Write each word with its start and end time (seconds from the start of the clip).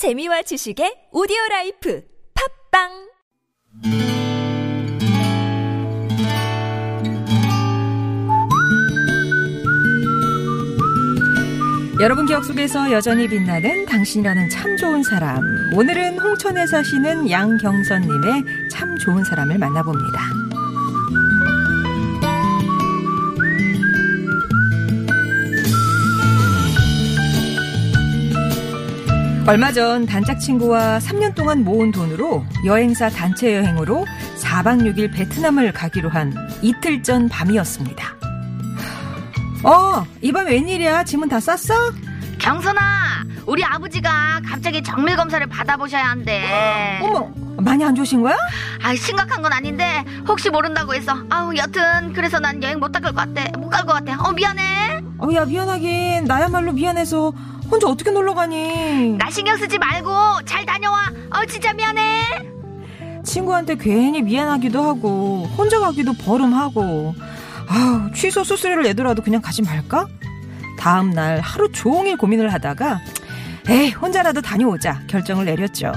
재미와 0.00 0.40
지식의 0.40 1.12
오디오 1.12 1.36
라이프 1.50 2.02
팝빵 2.72 2.88
여러분 12.00 12.24
기억 12.24 12.46
속에서 12.46 12.90
여전히 12.90 13.28
빛나는 13.28 13.84
당신이라는 13.84 14.48
참 14.48 14.74
좋은 14.78 15.02
사람. 15.02 15.42
오늘은 15.76 16.18
홍천에 16.18 16.66
사시는 16.66 17.28
양경선 17.28 18.00
님의 18.00 18.70
참 18.70 18.96
좋은 18.96 19.22
사람을 19.22 19.58
만나봅니다. 19.58 20.49
얼마 29.50 29.72
전 29.72 30.06
단짝 30.06 30.38
친구와 30.38 30.98
3년 31.00 31.34
동안 31.34 31.64
모은 31.64 31.90
돈으로 31.90 32.44
여행사 32.64 33.08
단체 33.08 33.56
여행으로 33.56 34.06
4박 34.36 34.82
6일 34.94 35.12
베트남을 35.12 35.72
가기로 35.72 36.08
한 36.08 36.32
이틀 36.62 37.02
전 37.02 37.28
밤이었습니다. 37.28 38.14
어, 39.64 40.06
이 40.22 40.30
밤 40.30 40.46
웬일이야? 40.46 41.02
짐은 41.02 41.28
다 41.28 41.40
쌌어? 41.40 41.74
경선아, 42.38 43.24
우리 43.44 43.64
아버지가 43.64 44.40
갑자기 44.46 44.84
정밀 44.84 45.16
검사를 45.16 45.44
받아보셔야 45.48 46.04
한대. 46.04 46.44
어머, 47.02 47.28
많이 47.58 47.84
안 47.84 47.92
좋으신 47.96 48.22
거야? 48.22 48.36
아, 48.84 48.94
심각한 48.94 49.42
건 49.42 49.52
아닌데 49.52 50.04
혹시 50.28 50.48
모른다고 50.48 50.94
해서. 50.94 51.12
아우, 51.28 51.54
여튼 51.56 52.12
그래서 52.12 52.38
난 52.38 52.62
여행 52.62 52.78
못 52.78 52.92
갈 52.92 53.02
것 53.02 53.12
같아. 53.16 53.42
못 53.58 53.68
갈 53.68 53.84
것 53.84 53.94
같아. 53.94 54.16
어, 54.22 54.30
미안해. 54.32 55.02
어, 55.18 55.28
야, 55.34 55.44
미안하긴. 55.44 56.24
나야말로 56.24 56.72
미안해서 56.72 57.32
혼자 57.70 57.86
어떻게 57.86 58.10
놀러 58.10 58.34
가니? 58.34 59.16
나 59.16 59.30
신경 59.30 59.56
쓰지 59.56 59.78
말고 59.78 60.10
잘 60.44 60.66
다녀와. 60.66 61.12
어, 61.30 61.46
진짜 61.46 61.72
미안해. 61.72 62.50
친구한테 63.22 63.76
괜히 63.76 64.22
미안하기도 64.22 64.82
하고, 64.82 65.46
혼자 65.56 65.78
가기도 65.78 66.12
버름하고, 66.14 67.14
아우, 67.68 68.12
취소 68.12 68.42
수수료를 68.42 68.82
내더라도 68.84 69.22
그냥 69.22 69.40
가지 69.40 69.62
말까? 69.62 70.06
다음 70.78 71.10
날 71.10 71.38
하루 71.40 71.70
종일 71.70 72.16
고민을 72.16 72.52
하다가, 72.52 73.00
에이, 73.68 73.90
혼자라도 73.90 74.40
다녀오자 74.40 75.02
결정을 75.06 75.44
내렸죠. 75.44 75.92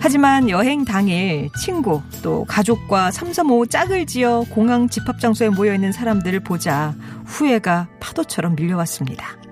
하지만 0.00 0.48
여행 0.48 0.84
당일 0.84 1.50
친구 1.58 2.02
또 2.22 2.44
가족과 2.44 3.10
삼삼오오 3.10 3.66
짝을 3.66 4.06
지어 4.06 4.44
공항 4.50 4.88
집합 4.88 5.20
장소에 5.20 5.50
모여 5.50 5.74
있는 5.74 5.92
사람들을 5.92 6.40
보자 6.40 6.94
후회가 7.26 7.88
파도처럼 8.00 8.56
밀려왔습니다. 8.56 9.43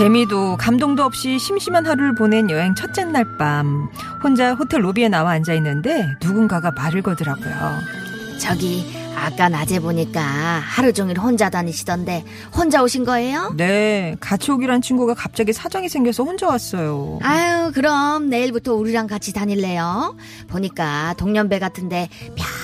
재미도 0.00 0.56
감동도 0.56 1.02
없이 1.04 1.38
심심한 1.38 1.84
하루를 1.84 2.14
보낸 2.14 2.48
여행 2.48 2.74
첫째 2.74 3.04
날 3.04 3.36
밤 3.36 3.90
혼자 4.24 4.54
호텔 4.54 4.82
로비에 4.82 5.10
나와 5.10 5.32
앉아 5.32 5.52
있는데 5.56 6.06
누군가가 6.22 6.70
말을 6.70 7.02
거더라고요. 7.02 7.52
저기 8.38 8.98
아까 9.14 9.50
낮에 9.50 9.78
보니까 9.80 10.22
하루 10.22 10.94
종일 10.94 11.18
혼자 11.18 11.50
다니시던데 11.50 12.24
혼자 12.56 12.82
오신 12.82 13.04
거예요? 13.04 13.52
네, 13.58 14.16
같이 14.20 14.50
오기란 14.50 14.80
친구가 14.80 15.12
갑자기 15.12 15.52
사정이 15.52 15.90
생겨서 15.90 16.24
혼자 16.24 16.46
왔어요. 16.48 17.18
아유, 17.22 17.70
그럼 17.74 18.30
내일부터 18.30 18.72
우리랑 18.72 19.06
같이 19.06 19.34
다닐래요? 19.34 20.16
보니까 20.48 21.12
동년배 21.18 21.58
같은데 21.58 22.08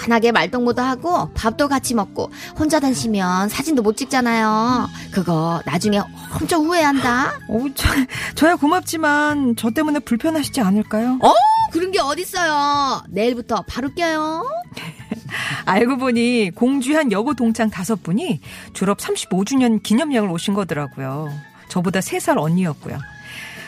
편하게 0.06 0.30
말동무도 0.30 0.80
하고 0.82 1.28
밥도 1.34 1.66
같이 1.68 1.94
먹고 1.94 2.30
혼자 2.56 2.78
다니시면 2.78 3.48
사진도 3.48 3.82
못 3.82 3.96
찍잖아요. 3.96 4.88
그거 5.10 5.60
나중에 5.66 6.00
엄청 6.40 6.64
후회한다. 6.64 7.40
어, 7.48 7.64
저, 7.74 7.88
저야 8.36 8.54
고맙지만 8.54 9.56
저 9.56 9.70
때문에 9.70 9.98
불편하시지 9.98 10.60
않을까요? 10.60 11.18
어? 11.22 11.32
그런 11.72 11.90
게 11.90 11.98
어딨어요. 11.98 13.02
내일부터 13.08 13.64
바로 13.66 13.92
껴요. 13.94 14.48
알고 15.66 15.96
보니 15.96 16.52
공주한 16.54 17.10
여고 17.10 17.34
동창 17.34 17.68
다섯 17.68 18.00
분이 18.02 18.40
졸업 18.74 18.98
35주년 18.98 19.82
기념여행을 19.82 20.30
오신 20.30 20.54
거더라고요. 20.54 21.32
저보다 21.68 21.98
3살 21.98 22.38
언니였고요. 22.38 22.96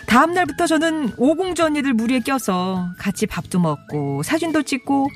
다음 0.09 0.33
날부터 0.33 0.67
저는 0.67 1.13
오공주 1.19 1.63
언니들 1.63 1.93
무리에 1.93 2.21
껴서 2.21 2.89
같이 2.99 3.27
밥도 3.27 3.61
먹고 3.61 4.23
사진도 4.23 4.63
찍고 4.63 5.09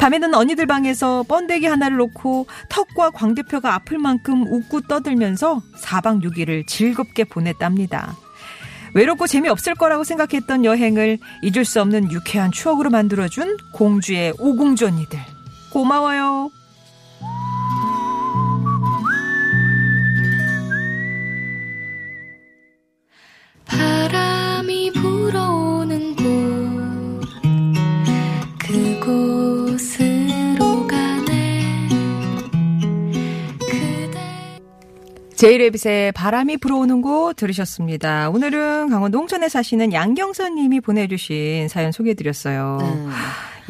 밤에는 0.00 0.34
언니들 0.34 0.66
방에서 0.66 1.22
번데기 1.28 1.66
하나를 1.66 1.96
놓고 1.98 2.48
턱과 2.68 3.10
광대뼈가 3.10 3.74
아플 3.74 3.98
만큼 3.98 4.42
웃고 4.42 4.82
떠들면서 4.82 5.62
4박 5.78 6.24
6일을 6.24 6.66
즐겁게 6.66 7.24
보냈답니다. 7.24 8.16
외롭고 8.94 9.28
재미없을 9.28 9.76
거라고 9.76 10.02
생각했던 10.02 10.64
여행을 10.64 11.18
잊을 11.42 11.64
수 11.64 11.80
없는 11.80 12.10
유쾌한 12.10 12.50
추억으로 12.50 12.90
만들어준 12.90 13.56
공주의 13.72 14.32
오공주 14.40 14.84
언니들. 14.84 15.20
고마워요. 15.72 16.50
제이레빗의 35.40 36.12
바람이 36.12 36.58
불어오는 36.58 37.00
곳 37.00 37.34
들으셨습니다. 37.36 38.28
오늘은 38.28 38.90
강원도 38.90 39.20
홍천에 39.20 39.48
사시는 39.48 39.94
양경선 39.94 40.54
님이 40.56 40.82
보내주신 40.82 41.68
사연 41.68 41.92
소개해드렸어요. 41.92 42.78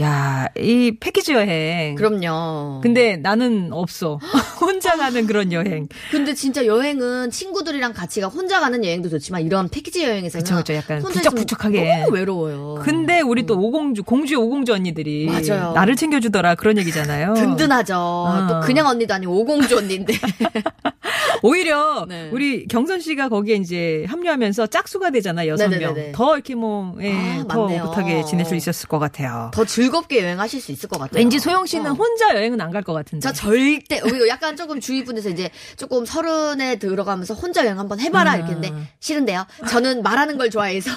야, 0.01 0.47
이 0.57 0.97
패키지 0.99 1.33
여행. 1.35 1.95
그럼요. 1.95 2.81
근데 2.83 3.17
나는 3.19 3.69
없어. 3.73 4.19
혼자 4.61 4.97
가는 4.97 5.27
그런 5.27 5.53
여행. 5.53 5.89
근데 6.11 6.33
진짜 6.33 6.65
여행은 6.65 7.31
친구들이랑 7.31 7.93
같이 7.93 8.21
가 8.23 8.29
혼자 8.29 8.61
가는 8.61 8.83
여행도 8.83 9.11
좋지만 9.11 9.43
이런 9.43 9.69
패키지 9.69 10.05
여행에서는 10.05 10.43
그쵸, 10.45 10.57
그쵸. 10.57 10.75
약간 10.75 11.03
북적북적하게. 11.03 11.99
너무 12.05 12.13
외로워요. 12.15 12.79
근데 12.83 13.21
우리 13.21 13.45
또 13.45 13.59
오공주, 13.59 14.05
공주의 14.05 14.37
오공주 14.41 14.73
언니들이 14.73 15.27
맞아요. 15.27 15.73
나를 15.73 15.97
챙겨주더라 15.97 16.55
그런 16.55 16.79
얘기잖아요. 16.79 17.35
든든하죠. 17.35 17.95
어. 17.97 18.47
또 18.49 18.61
그냥 18.61 18.87
언니도 18.87 19.13
아니고 19.13 19.39
오공주 19.41 19.77
언니인데. 19.77 20.15
오히려 21.43 22.05
네. 22.09 22.29
우리 22.33 22.67
경선 22.69 23.01
씨가 23.01 23.29
거기에 23.29 23.57
이제 23.57 24.05
합류하면서 24.09 24.67
짝수가 24.69 25.11
되잖아 25.11 25.47
여섯 25.47 25.69
명. 25.69 25.79
네네네네. 25.81 26.13
더 26.13 26.35
이렇게 26.35 26.55
뭐 26.55 26.95
예, 27.01 27.13
아, 27.15 27.45
더 27.49 27.63
맞네요. 27.67 27.85
오붓하게 27.85 28.25
지낼 28.25 28.45
수 28.47 28.55
있었을 28.55 28.89
것 28.89 28.99
같아요. 28.99 29.51
더 29.55 29.65
즐 29.65 29.90
겁게 29.91 30.23
여행하실 30.23 30.61
수 30.61 30.73
있을 30.73 30.89
것 30.89 30.99
같아요. 30.99 31.19
왠지 31.19 31.39
소영 31.39 31.67
씨는 31.67 31.91
어. 31.93 31.95
혼자 31.95 32.35
여행은 32.35 32.61
안 32.61 32.71
갈 32.71 32.83
것 32.85 32.93
같은데. 32.93 33.27
저 33.27 33.33
절대 33.33 34.01
약간 34.29 34.57
조금 34.57 34.81
주위 34.81 35.05
분에서 35.05 35.29
이제 35.29 35.51
조금 35.77 36.07
서른에 36.07 36.77
들어가면서 36.79 37.35
혼자 37.35 37.65
여행 37.65 37.79
한번 37.79 38.01
해봐라 38.01 38.33
아. 38.33 38.37
이렇게 38.37 38.53
했는데 38.53 38.73
싫은데요. 39.01 39.45
저는 39.69 40.03
말하는 40.03 40.39
걸 40.39 40.51
좋아해서 40.51 40.91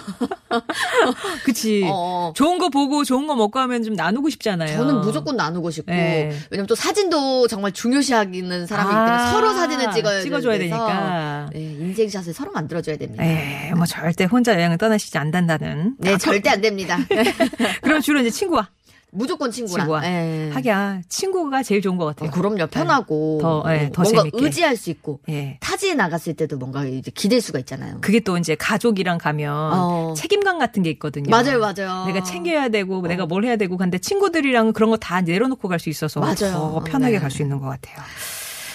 그치. 1.43 1.83
어. 1.85 2.31
좋은 2.35 2.57
거 2.59 2.69
보고 2.69 3.03
좋은 3.03 3.27
거 3.27 3.35
먹고 3.35 3.59
하면 3.59 3.83
좀 3.83 3.95
나누고 3.95 4.29
싶잖아요. 4.29 4.77
저는 4.77 5.01
무조건 5.01 5.35
나누고 5.35 5.71
싶고 5.71 5.91
네. 5.91 6.37
왜냐면 6.49 6.67
또 6.67 6.75
사진도 6.75 7.47
정말 7.47 7.71
중요시하는 7.71 8.67
사람이기 8.67 8.93
때문에 8.95 9.11
아, 9.11 9.31
서로 9.31 9.53
사진을 9.53 9.91
찍어야 9.93 10.21
찍어줘야 10.21 10.57
돼서 10.57 10.75
되니까. 10.75 11.49
네, 11.53 11.59
인생샷을 11.59 12.33
서로 12.33 12.51
만들어줘야 12.51 12.97
됩니다. 12.97 13.23
에, 13.23 13.71
뭐 13.75 13.85
절대 13.85 14.25
혼자 14.25 14.53
여행은 14.53 14.77
떠나시지 14.77 15.17
않는다는. 15.17 15.95
네, 15.99 16.17
절대 16.17 16.49
안 16.49 16.61
됩니다. 16.61 16.97
그럼 17.81 18.01
주로 18.01 18.19
이제 18.21 18.29
친구와 18.29 18.69
무조건 19.13 19.51
친구랑. 19.51 19.85
친구와. 19.85 20.06
예. 20.06 20.50
하기야 20.53 21.01
친구가 21.07 21.63
제일 21.63 21.81
좋은 21.81 21.97
것 21.97 22.06
같아요. 22.06 22.29
어, 22.29 22.31
그럼요. 22.31 22.68
편하고 22.68 23.40
더, 23.41 23.64
예, 23.73 23.90
더 23.93 24.02
뭔가 24.02 24.23
재밌게. 24.23 24.37
의지할 24.46 24.76
수 24.76 24.90
있고 24.90 25.20
예. 25.29 25.58
타지에 25.61 25.93
나갔을 25.93 26.34
때도 26.34 26.58
뭔가 26.58 26.85
이제 26.85 27.11
기댈 27.14 27.40
수가 27.41 27.59
있잖아요. 27.59 27.97
그게 28.02 28.20
또 28.20 28.37
이제 28.37 28.55
가족이랑 28.55 29.17
가면 29.20 29.53
어. 29.73 30.14
책임감 30.17 30.58
같은 30.59 30.82
게 30.84 30.90
있거든요. 30.91 31.29
맞아요, 31.29 31.59
맞아요. 31.59 32.05
내가 32.08 32.23
챙겨야 32.23 32.70
되고 32.70 33.02
내가 33.02 33.26
뭘 33.26 33.46
해야 33.46 33.55
되고 33.55 33.78
근데 33.78 33.97
친구들이랑 33.99 34.73
그런 34.73 34.90
거 34.90 34.97
다 34.97 35.22
내려놓고 35.22 35.67
갈 35.67 35.79
수 35.79 35.90
있어서 35.90 36.20
맞아요. 36.22 36.35
더 36.53 36.79
편하게 36.85 37.14
네. 37.16 37.20
갈수 37.20 37.41
있는 37.41 37.59
것 37.59 37.67
같아요. 37.67 37.97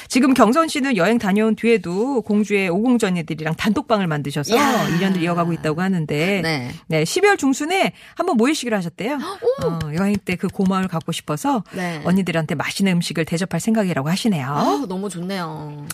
지금 0.09 0.33
경선 0.33 0.69
씨는 0.69 0.97
여행 0.97 1.19
다녀온 1.19 1.55
뒤에도 1.55 2.23
공주의 2.23 2.69
오공전이들이랑 2.71 3.57
단톡방을 3.57 4.07
만드셔서 4.07 4.57
야. 4.57 4.89
인연을 4.89 5.23
이어가고 5.23 5.53
있다고 5.53 5.83
하는데 5.83 6.41
네. 6.43 6.71
네, 6.87 7.05
12월 7.05 7.37
중순에 7.39 7.93
한번 8.15 8.37
모이시기로 8.39 8.75
하셨대요. 8.77 9.19
어, 9.65 9.79
여행 9.95 10.17
때 10.25 10.39
그 10.39 10.47
고마움을 10.49 10.89
갖고 10.89 11.11
싶어서 11.13 11.65
네. 11.75 12.01
언니들한테 12.05 12.55
맛있는 12.55 12.93
음식을 12.95 13.25
대접할 13.25 13.61
생각이라고 13.61 14.09
하시네요. 14.09 14.47
아, 14.47 14.85
너무 14.89 15.09
좋네요. 15.11 15.85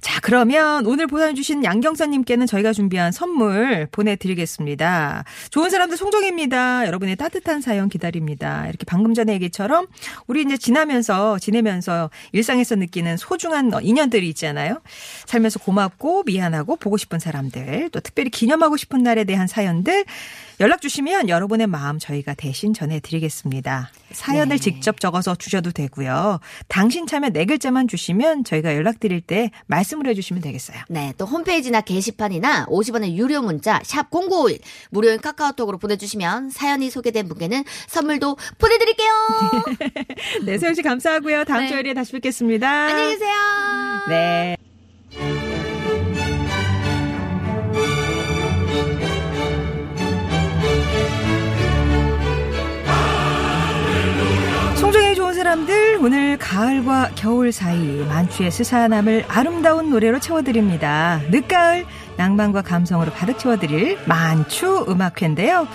자, 0.00 0.20
그러면 0.20 0.86
오늘 0.86 1.06
보내주신 1.06 1.64
양경선님께는 1.64 2.46
저희가 2.46 2.72
준비한 2.74 3.10
선물 3.10 3.88
보내드리겠습니다. 3.90 5.24
좋은 5.50 5.70
사람들 5.70 5.96
송정입니다. 5.96 6.86
여러분의 6.86 7.16
따뜻한 7.16 7.62
사연 7.62 7.88
기다립니다. 7.88 8.66
이렇게 8.68 8.84
방금 8.86 9.14
전에 9.14 9.32
얘기처럼 9.34 9.86
우리 10.26 10.42
이제 10.42 10.56
지나면서, 10.58 11.38
지내면서 11.38 12.10
일상에서 12.32 12.76
느끼는 12.76 13.16
소중한 13.16 13.72
인연들이 13.80 14.28
있잖아요. 14.30 14.80
살면서 15.26 15.58
고맙고 15.60 16.24
미안하고 16.24 16.76
보고 16.76 16.96
싶은 16.96 17.18
사람들, 17.18 17.90
또 17.90 18.00
특별히 18.00 18.30
기념하고 18.30 18.76
싶은 18.76 19.02
날에 19.02 19.24
대한 19.24 19.46
사연들 19.46 20.04
연락 20.60 20.80
주시면 20.80 21.28
여러분의 21.28 21.66
마음 21.66 21.98
저희가 21.98 22.34
대신 22.34 22.74
전해드리겠습니다. 22.74 23.90
사연을 24.12 24.56
네. 24.56 24.62
직접 24.62 25.00
적어서 25.00 25.34
주셔도 25.34 25.72
되고요. 25.72 26.38
당신 26.68 27.06
참여 27.06 27.30
네 27.30 27.44
글자만 27.44 27.88
주시면 27.88 28.44
저희가 28.44 28.76
연락드릴 28.76 29.20
때 29.20 29.50
말씀을 29.66 30.06
해주시면 30.08 30.42
되겠어요. 30.42 30.78
네, 30.88 31.12
또 31.18 31.24
홈페이지나 31.24 31.80
게시판이나 31.80 32.66
50원의 32.66 33.14
유료 33.14 33.42
문자 33.42 33.80
샵 33.82 34.10
#0951 34.10 34.60
무료인 34.90 35.20
카카오톡으로 35.20 35.78
보내주시면 35.78 36.50
사연이 36.50 36.90
소개된 36.90 37.28
분께는 37.28 37.64
선물도 37.88 38.36
보내드릴게요. 38.58 39.10
네, 40.46 40.58
세영 40.58 40.74
씨 40.74 40.82
감사하고요. 40.82 41.44
다음 41.44 41.62
네. 41.62 41.68
주 41.68 41.74
월요일에 41.74 41.94
다시 41.94 42.12
뵙겠습니다. 42.12 42.68
안녕히 42.68 43.12
계세요. 43.14 43.53
네. 44.08 44.56
송정의 54.76 55.14
좋은 55.14 55.32
사람들 55.34 55.98
오늘 56.02 56.36
가을과 56.36 57.12
겨울 57.14 57.50
사이 57.50 58.04
만추의 58.08 58.50
스산함을 58.50 59.24
아름다운 59.28 59.88
노래로 59.88 60.20
채워드립니다. 60.20 61.20
늦가을 61.30 61.86
낭만과 62.16 62.62
감성으로 62.62 63.10
가득 63.12 63.38
채워드릴 63.38 63.98
만추 64.06 64.84
음악회인데요. 64.88 65.66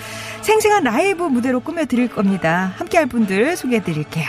생생한 0.42 0.84
라이브 0.84 1.24
무대로 1.24 1.60
꾸며드릴 1.60 2.10
겁니다. 2.10 2.74
함께할 2.78 3.08
분들 3.08 3.58
소개해드릴게요. 3.58 4.28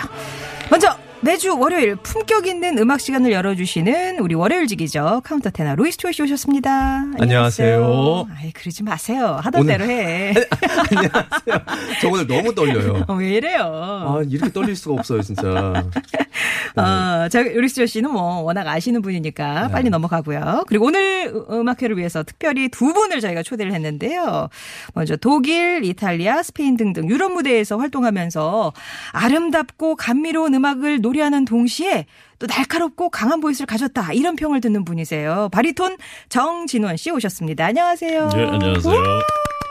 먼저 0.70 0.96
매주 1.22 1.54
월요일 1.58 1.96
품격 1.96 2.46
있는 2.46 2.78
음악 2.78 2.98
시간을 2.98 3.30
열어주시는 3.30 4.20
우리 4.20 4.34
월요일직이죠. 4.34 5.20
카운터 5.22 5.50
테너 5.50 5.74
루이스 5.74 5.98
초이 5.98 6.14
씨 6.14 6.22
오셨습니다. 6.22 7.04
안녕하세요. 7.20 8.26
아이 8.38 8.50
그러지 8.52 8.82
마세요. 8.84 9.38
하던 9.42 9.60
오늘- 9.60 9.76
대로 9.78 9.90
해. 9.90 10.32
안녕하세요. 10.90 11.76
저 12.00 12.08
오늘 12.08 12.26
너무 12.26 12.54
떨려요. 12.54 13.04
어, 13.08 13.14
왜 13.14 13.32
이래요? 13.34 13.60
아, 13.62 14.22
이렇게 14.26 14.50
떨릴 14.50 14.74
수가 14.74 14.94
없어요, 14.94 15.20
진짜. 15.20 15.44
어, 16.76 17.28
저 17.28 17.42
루이스 17.42 17.84
씨는 17.86 18.10
뭐 18.12 18.40
워낙 18.40 18.66
아시는 18.66 19.02
분이니까 19.02 19.66
네. 19.66 19.72
빨리 19.72 19.90
넘어가고요. 19.90 20.64
그리고 20.68 20.86
오늘 20.86 21.26
음- 21.34 21.44
음악회를 21.60 21.98
위해서 21.98 22.22
특별히 22.22 22.70
두 22.70 22.94
분을 22.94 23.20
저희가 23.20 23.42
초대를 23.42 23.74
했는데요. 23.74 24.48
먼저 24.94 25.16
독일, 25.16 25.84
이탈리아, 25.84 26.42
스페인 26.42 26.78
등등 26.78 27.10
유럽 27.10 27.32
무대에서 27.32 27.76
활동하면서 27.76 28.72
아름답고 29.12 29.96
감미로운 29.96 30.54
음악을 30.54 31.02
노래하는 31.10 31.44
동시에 31.44 32.06
또 32.38 32.46
날카롭고 32.46 33.10
강한 33.10 33.40
voice를 33.40 33.66
가졌다 33.66 34.12
이런 34.12 34.36
평을 34.36 34.60
듣는 34.60 34.84
분이세요. 34.84 35.48
바리톤 35.52 35.96
정진원 36.28 36.96
씨 36.96 37.10
오셨습니다. 37.10 37.66
안녕하세요. 37.66 38.28
네, 38.28 38.44
안녕하세요. 38.46 39.02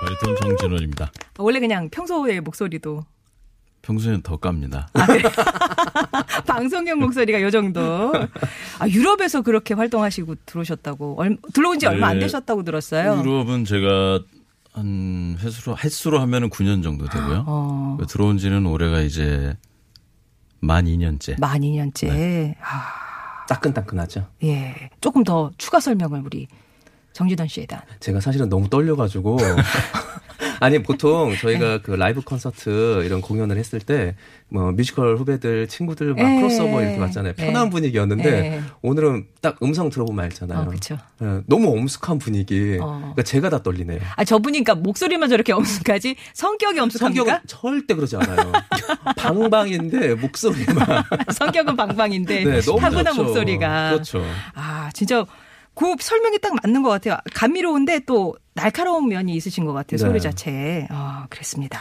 바리톤 0.01 0.35
정진원입니다. 0.41 1.11
원래 1.37 1.59
그냥 1.59 1.89
평소의 1.89 2.41
목소리도 2.41 3.05
평소에는 3.81 4.21
더 4.21 4.35
깝니다. 4.35 4.89
방송용 6.45 6.99
목소리가 6.99 7.41
요 7.41 7.49
정도. 7.49 8.11
아, 8.79 8.87
유럽에서 8.89 9.41
그렇게 9.41 9.73
활동하시고 9.73 10.35
들어오셨다고. 10.45 11.15
얼, 11.17 11.37
들어온 11.53 11.79
지 11.79 11.87
얼마 11.87 12.07
안 12.07 12.15
네. 12.15 12.25
되셨다고 12.25 12.63
들었어요. 12.63 13.21
유럽은 13.23 13.63
제가 13.63 14.19
한 14.73 15.37
횟수로 15.39 15.77
횟수로 15.77 16.19
하면은 16.19 16.49
9년 16.49 16.83
정도 16.83 17.05
되고요. 17.07 17.45
어, 17.47 17.97
들어온 18.09 18.37
지는 18.37 18.65
올해가 18.65 18.99
이제 18.99 19.55
만 20.59 20.85
2년째. 20.85 21.39
만 21.39 21.61
2년째. 21.61 22.07
네. 22.07 22.55
아, 22.61 23.45
따끈따끈하죠. 23.47 24.27
예. 24.43 24.89
조금 25.01 25.23
더 25.23 25.51
추가 25.57 25.79
설명을 25.79 26.21
우리 26.25 26.47
정지던 27.13 27.47
씨에 27.47 27.65
대한. 27.65 27.83
제가 27.99 28.19
사실은 28.19 28.49
너무 28.49 28.69
떨려가지고. 28.69 29.37
아니, 30.59 30.81
보통 30.81 31.33
저희가 31.39 31.81
그 31.81 31.91
라이브 31.91 32.21
콘서트 32.21 33.03
이런 33.05 33.21
공연을 33.21 33.57
했을 33.57 33.79
때, 33.79 34.15
뭐, 34.49 34.71
뮤지컬 34.71 35.17
후배들, 35.17 35.67
친구들 35.67 36.13
막 36.13 36.19
예. 36.19 36.35
크로스오버 36.37 36.81
이렇게 36.81 36.97
왔잖아요. 36.99 37.33
편한 37.33 37.67
예. 37.67 37.69
분위기였는데, 37.69 38.29
예. 38.29 38.61
오늘은 38.81 39.27
딱 39.41 39.57
음성 39.63 39.89
들어보면 39.89 40.25
알잖아요. 40.25 40.59
어. 40.59 40.71
예, 41.21 41.41
너무 41.47 41.71
엄숙한 41.77 42.19
분위기. 42.19 42.77
어. 42.81 42.97
그러니까 42.99 43.23
제가 43.23 43.49
다 43.49 43.63
떨리네요. 43.63 43.99
아, 44.15 44.23
저분이 44.23 44.63
그러니까 44.63 44.75
목소리만 44.75 45.29
저렇게 45.29 45.53
엄숙하지 45.53 46.15
성격이 46.33 46.79
엄숙합니까? 46.79 47.23
성격은 47.23 47.41
절대 47.47 47.93
그러지 47.93 48.17
않아요. 48.17 48.51
방방인데 49.17 50.15
목소리만. 50.15 51.03
성격은 51.33 51.75
방방인데 51.75 52.43
네, 52.43 52.61
너무 52.61 52.79
타고난 52.79 53.13
좋죠. 53.13 53.23
목소리가. 53.23 53.91
그렇죠. 53.91 54.23
아, 54.55 54.89
진짜 54.93 55.25
그 55.75 55.95
설명이 55.99 56.39
딱 56.39 56.53
맞는 56.61 56.83
것 56.83 56.89
같아요. 56.89 57.17
감미로운데 57.33 58.01
또 58.05 58.35
날카로운 58.59 59.07
면이 59.07 59.33
있으신 59.35 59.65
것 59.65 59.71
같아요. 59.73 59.97
소리 59.97 60.13
네. 60.13 60.19
자체에. 60.19 60.87
아, 60.89 61.27
그랬습니다. 61.29 61.79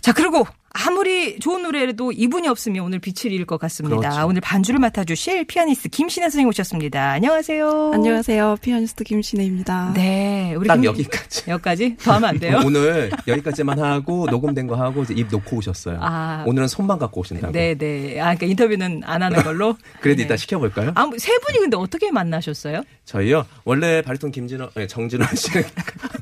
자, 0.00 0.12
그리고 0.12 0.46
아무리 0.74 1.38
좋은 1.38 1.62
노래라도 1.62 2.12
이분이 2.12 2.48
없으면 2.48 2.82
오늘 2.84 2.98
빛을 2.98 3.32
잃을 3.32 3.44
것 3.44 3.58
같습니다. 3.58 3.96
그렇죠. 3.96 4.26
오늘 4.26 4.40
반주를 4.40 4.80
맡아주실 4.80 5.44
피아니스트 5.44 5.90
김신혜 5.90 6.24
선생님 6.26 6.48
오셨습니다. 6.48 7.10
안녕하세요. 7.12 7.90
안녕하세요. 7.92 8.56
피아니스트 8.62 9.04
김신혜입니다. 9.04 9.92
네, 9.94 10.54
우리 10.56 10.66
딱 10.66 10.76
김- 10.76 10.84
여기까지. 10.86 11.50
여기까지 11.50 11.96
더 11.98 12.12
하면 12.14 12.30
안 12.30 12.38
돼요? 12.38 12.60
오늘 12.64 13.10
여기까지만 13.28 13.78
하고 13.78 14.26
녹음된 14.30 14.66
거 14.66 14.76
하고 14.76 15.02
이제 15.02 15.12
입 15.14 15.28
놓고 15.30 15.56
오셨어요. 15.58 15.98
아. 16.00 16.44
오늘은 16.46 16.68
손만 16.68 16.98
갖고 16.98 17.20
오신다고. 17.20 17.52
네, 17.52 17.74
네. 17.74 18.18
아, 18.18 18.34
그러니까 18.34 18.46
인터뷰는 18.46 19.02
안 19.04 19.22
하는 19.22 19.40
걸로. 19.44 19.76
그래도 20.00 20.18
네. 20.18 20.24
이따 20.24 20.36
시켜볼까요? 20.36 20.92
아, 20.94 21.10
세 21.18 21.36
분이 21.38 21.58
근데 21.58 21.76
어떻게 21.76 22.10
만나셨어요? 22.10 22.82
저희요 23.04 23.44
원래 23.64 24.00
바리톤 24.00 24.30
김진원, 24.30 24.70
아니, 24.74 24.88
정진원 24.88 25.28
씨는 25.34 25.64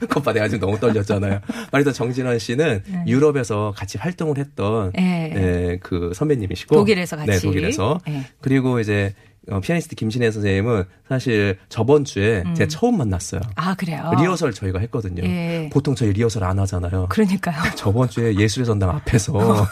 겉바 0.09 0.33
내가 0.33 0.49
지금 0.49 0.67
너무 0.67 0.81
떨렸잖아요. 0.81 1.41
바리톤 1.71 1.93
정진원 1.93 2.39
씨는 2.39 2.83
유럽에서 3.07 3.73
같이 3.77 3.97
활동을 3.99 4.40
했던 4.41 4.93
네. 4.95 5.31
네, 5.35 5.79
그 5.81 6.13
선배님이시고 6.15 6.75
독일에서 6.77 7.17
같이. 7.17 7.31
네, 7.31 7.39
독일에서 7.39 8.01
네. 8.07 8.23
그리고 8.41 8.81
이제 8.81 9.15
어, 9.15 9.30
피아니스트 9.63 9.97
김신혜 9.97 10.31
선생님은 10.31 10.85
사실 11.09 11.59
저번 11.69 12.05
주에 12.05 12.45
제가 12.55 12.69
처음 12.69 12.99
만났어요. 12.99 13.41
아, 13.57 13.75
그래요? 13.75 14.13
리허설 14.19 14.53
저희가 14.53 14.79
했거든요. 14.81 15.23
예. 15.25 15.69
보통 15.73 15.95
저희 15.95 16.13
리허설 16.13 16.45
안 16.45 16.59
하잖아요. 16.61 17.07
그러니까요. 17.09 17.57
저번 17.75 18.09
주에 18.09 18.35
예술의 18.37 18.67
전당 18.67 18.91
앞에서 18.91 19.33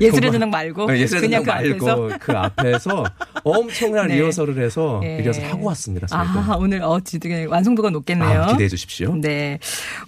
예술의 0.00 0.12
정말- 0.12 0.32
전당 0.32 0.50
말고. 0.50 0.86
네, 0.90 0.98
예술의 1.00 1.22
전당 1.30 1.42
그 1.44 1.50
말고 1.50 1.88
앞에서. 1.90 2.18
그 2.18 2.32
앞에서 2.32 3.04
엄청난 3.44 4.08
네. 4.08 4.16
리허설을 4.16 4.58
해서 4.62 4.98
네. 5.02 5.20
리허설 5.20 5.44
하고 5.44 5.66
왔습니다. 5.66 6.06
저희도. 6.08 6.52
아, 6.52 6.56
오늘 6.56 6.82
어 6.82 6.98
진짜 7.04 7.28
완성도가 7.48 7.90
높겠네요. 7.90 8.42
아, 8.42 8.46
기대해 8.52 8.68
주십시오. 8.68 9.14
네. 9.16 9.58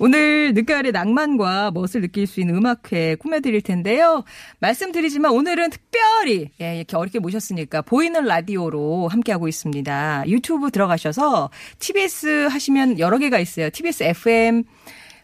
오늘 0.00 0.54
늦가을의 0.54 0.92
낭만과 0.92 1.71
멋을 1.73 2.00
느낄 2.02 2.26
수 2.26 2.40
있는 2.40 2.57
음악회 2.57 3.14
꾸며드릴 3.16 3.61
텐데요. 3.62 4.25
말씀드리지만 4.61 5.30
오늘은 5.33 5.71
특별히, 5.71 6.50
예, 6.61 6.76
이렇게 6.76 6.97
어렵게 6.97 7.18
모셨으니까 7.21 7.83
보이는 7.83 8.25
라디오로 8.25 8.77
함께하고 9.11 9.49
있습니다. 9.49 10.25
유튜브 10.26 10.70
들어가셔서 10.70 11.50
TBS 11.78 12.49
하시면 12.50 12.99
여러 12.99 13.18
개가 13.18 13.38
있어요. 13.38 13.70
TBS 13.70 14.02
FM, 14.02 14.64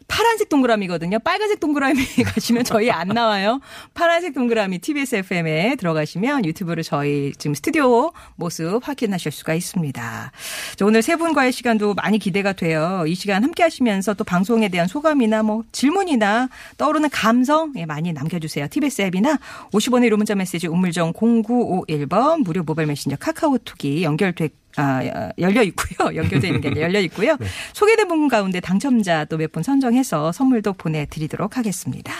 파란색 0.07 0.49
동그라미거든요. 0.49 1.19
빨간색 1.19 1.59
동그라미 1.59 2.03
가시면 2.25 2.63
저희 2.63 2.91
안 2.91 3.07
나와요. 3.09 3.59
파란색 3.93 4.33
동그라미 4.33 4.79
TBS 4.79 5.15
FM에 5.17 5.75
들어가시면 5.75 6.45
유튜브로 6.45 6.83
저희 6.83 7.33
지금 7.37 7.53
스튜디오 7.53 8.11
모습 8.35 8.87
확인하실 8.87 9.31
수가 9.31 9.53
있습니다. 9.55 10.31
자, 10.75 10.85
오늘 10.85 11.01
세 11.01 11.15
분과의 11.15 11.51
시간도 11.51 11.95
많이 11.95 12.19
기대가 12.19 12.53
돼요. 12.53 13.03
이 13.07 13.15
시간 13.15 13.43
함께 13.43 13.63
하시면서 13.63 14.13
또 14.13 14.23
방송에 14.23 14.69
대한 14.69 14.87
소감이나 14.87 15.43
뭐 15.43 15.63
질문이나 15.71 16.49
떠오르는 16.77 17.09
감성 17.09 17.73
예, 17.77 17.85
많이 17.85 18.13
남겨주세요. 18.13 18.67
TBS 18.69 19.01
앱이나 19.03 19.39
50원의 19.71 20.09
1호 20.09 20.17
문자 20.17 20.35
메시지 20.35 20.67
우물정 20.67 21.13
0951번 21.13 22.43
무료 22.43 22.63
모바일 22.63 22.87
메신저 22.87 23.17
카카오톡이 23.17 24.03
연결돼 24.03 24.49
아, 24.77 25.31
열려 25.39 25.61
있고요. 25.63 26.15
연결되어 26.15 26.51
있는 26.51 26.61
게 26.61 26.81
열려 26.81 26.99
있고요. 27.01 27.37
소개된 27.73 28.07
분 28.07 28.27
가운데 28.27 28.59
당첨자 28.59 29.25
또 29.25 29.37
몇 29.37 29.51
분 29.51 29.63
선정해서 29.63 30.31
선물도 30.31 30.73
보내드리도록 30.73 31.57
하겠습니다. 31.57 32.13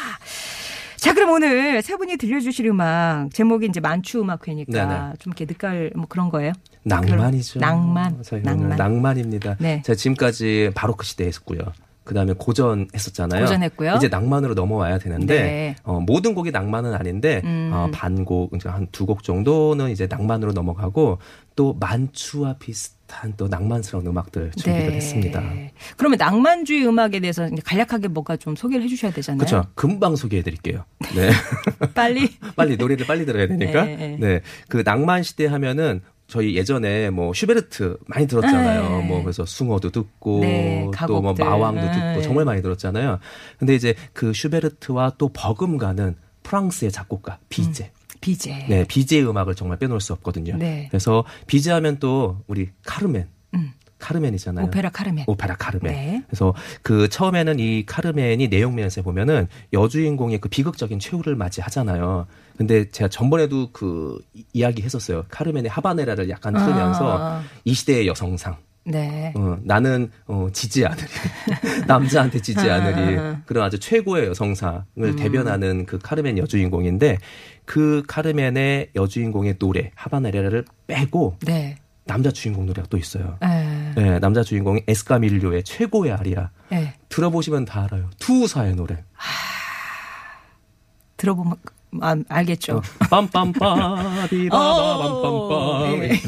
자, 0.98 1.14
그럼 1.14 1.32
오늘 1.32 1.82
세 1.82 1.96
분이 1.98 2.18
들려주실 2.18 2.66
음악 2.68 3.30
제목이 3.34 3.68
이제 3.68 3.80
만추 3.80 4.20
음악회니까 4.22 4.72
네네. 4.86 5.14
좀 5.20 5.32
이렇게 5.36 5.46
늦갈 5.46 5.92
뭐 5.96 6.06
그런 6.08 6.30
거예요? 6.30 6.54
낭만이죠. 6.84 7.60
낭만. 7.60 8.24
낭만. 8.24 8.44
낭만. 8.44 8.78
낭만입니다. 8.78 9.58
네. 9.60 9.82
제가 9.86 9.96
지금까지 9.96 10.72
바로크 10.74 11.06
시대에 11.06 11.28
했었고요. 11.28 11.60
그 12.06 12.14
다음에 12.14 12.34
고전 12.38 12.88
했었잖아요. 12.94 13.42
고전했고요. 13.42 13.96
이제 13.96 14.08
낭만으로 14.08 14.54
넘어와야 14.54 15.00
되는데, 15.00 15.42
네. 15.42 15.76
어, 15.84 16.00
모든 16.00 16.34
곡이 16.36 16.52
낭만은 16.52 16.94
아닌데, 16.94 17.42
음. 17.44 17.72
어, 17.74 17.90
반곡, 17.92 18.54
이제 18.56 18.70
한 18.70 18.88
두 18.92 19.06
곡 19.06 19.24
정도는 19.24 19.90
이제 19.90 20.08
낭만으로 20.08 20.54
넘어가고, 20.54 21.18
또 21.56 21.74
만추와 21.80 22.58
비슷한 22.60 23.34
또 23.38 23.48
낭만스러운 23.48 24.06
음악들 24.08 24.52
준비를 24.56 24.94
했습니다. 24.94 25.40
네. 25.42 25.72
그러면 25.98 26.18
낭만주의 26.18 26.86
음악에 26.88 27.20
대해서 27.22 27.50
간략하게 27.64 28.10
뭔가 28.10 28.36
좀 28.38 28.56
소개를 28.56 28.84
해주셔야 28.86 29.12
되잖아요. 29.12 29.40
그렇죠. 29.40 29.66
금방 29.74 30.16
소개해 30.16 30.44
드릴게요. 30.44 30.84
네. 31.16 31.30
빨리. 31.96 32.30
빨리 32.56 32.78
노래를 32.78 33.06
빨리 33.08 33.26
들어야 33.26 33.48
되니까. 33.48 33.86
네. 33.86 34.18
네. 34.20 34.42
그 34.68 34.84
낭만 34.86 35.24
시대 35.24 35.46
하면은 35.48 36.02
저희 36.28 36.56
예전에 36.56 37.10
뭐 37.10 37.34
슈베르트 37.34 37.98
많이 38.08 38.28
들었잖아요. 38.28 38.90
네. 38.90 39.08
뭐 39.08 39.22
그래서 39.22 39.46
숭어도 39.46 39.92
듣고 39.92 40.40
네, 40.42 40.90
또뭐 41.08 41.22
가곡들. 41.22 41.46
마왕도 41.46 41.82
듣고 41.82 42.00
네. 42.00 42.22
정말 42.22 42.46
많이 42.46 42.62
들었잖아요. 42.62 43.20
근데 43.60 43.76
이제 43.76 43.94
그 44.14 44.34
슈베르트와 44.34 45.14
또 45.18 45.30
버금가는 45.30 46.16
프랑스의 46.44 46.92
작곡가 46.92 47.38
비제. 47.50 47.92
비제. 48.22 48.66
네, 48.70 48.86
비제의 48.88 49.28
음악을 49.30 49.56
정말 49.56 49.78
빼놓을 49.78 50.02
수 50.02 50.14
없거든요. 50.14 50.58
네. 50.58 50.88
그래서 50.90 51.24
비제 51.46 51.72
하면 51.72 51.98
또 52.00 52.42
우리 52.48 52.70
카르멘. 52.86 53.28
음. 53.54 53.72
카르멘이잖아요. 54.00 54.66
오페라 54.66 54.90
카르멘. 54.90 55.26
오페라 55.28 55.56
카르멘. 55.56 55.94
네. 55.94 56.24
그래서 56.28 56.54
그 56.82 57.08
처음에는 57.08 57.60
이 57.60 57.86
카르멘이 57.86 58.50
내용면에서 58.50 59.02
보면은 59.02 59.48
여주인공의 59.74 60.40
그 60.40 60.50
비극적인 60.50 61.00
최후를 61.00 61.36
맞이하잖아요. 61.36 62.28
근데 62.58 62.90
제가 62.90 63.08
전번에도 63.10 63.70
그 63.72 64.18
이- 64.34 64.46
이야기 64.54 64.82
했었어요. 64.82 65.24
카르멘의 65.30 65.70
하바네라를 65.70 66.30
약간 66.30 66.54
틀으면서 66.54 67.18
아. 67.20 67.44
이 67.64 67.74
시대의 67.74 68.08
여성상. 68.08 68.56
네. 68.88 69.34
어, 69.36 69.58
나는 69.64 70.12
어, 70.28 70.48
지지 70.54 70.86
않으리 70.86 71.02
남자한테 71.88 72.40
지지 72.40 72.70
않으리 72.70 73.18
아. 73.18 73.42
그런 73.46 73.64
아주 73.66 73.80
최고의 73.80 74.28
여성상을 74.28 74.84
음. 75.00 75.16
대변하는 75.16 75.86
그 75.88 75.98
카르멘 75.98 76.38
여주인공인데 76.38 77.18
그 77.66 78.04
카르멘의 78.08 78.92
여주인공의 78.96 79.58
노래 79.58 79.92
하바네라를 79.96 80.66
빼고 80.86 81.38
네. 81.42 81.78
남자 82.06 82.30
주인공 82.30 82.68
노래가 82.68 82.88
또 82.88 82.98
있어요. 82.98 83.40
에. 83.42 83.48
네, 83.96 84.20
남자 84.20 84.44
주인공이 84.44 84.82
에스카밀료의 84.88 85.64
최고의 85.64 86.12
아리아. 86.12 86.52
에. 86.72 86.94
들어보시면 87.10 87.66
다 87.66 87.86
알아요. 87.86 88.12
투우사의 88.20 88.76
노래. 88.76 89.04
들어보면 91.18 91.56
아, 92.02 92.16
알겠죠. 92.30 92.82
빰빰빰 93.00 93.62
어, 93.62 94.28
비바바빰빰빰. 94.30 96.00
네. 96.00 96.22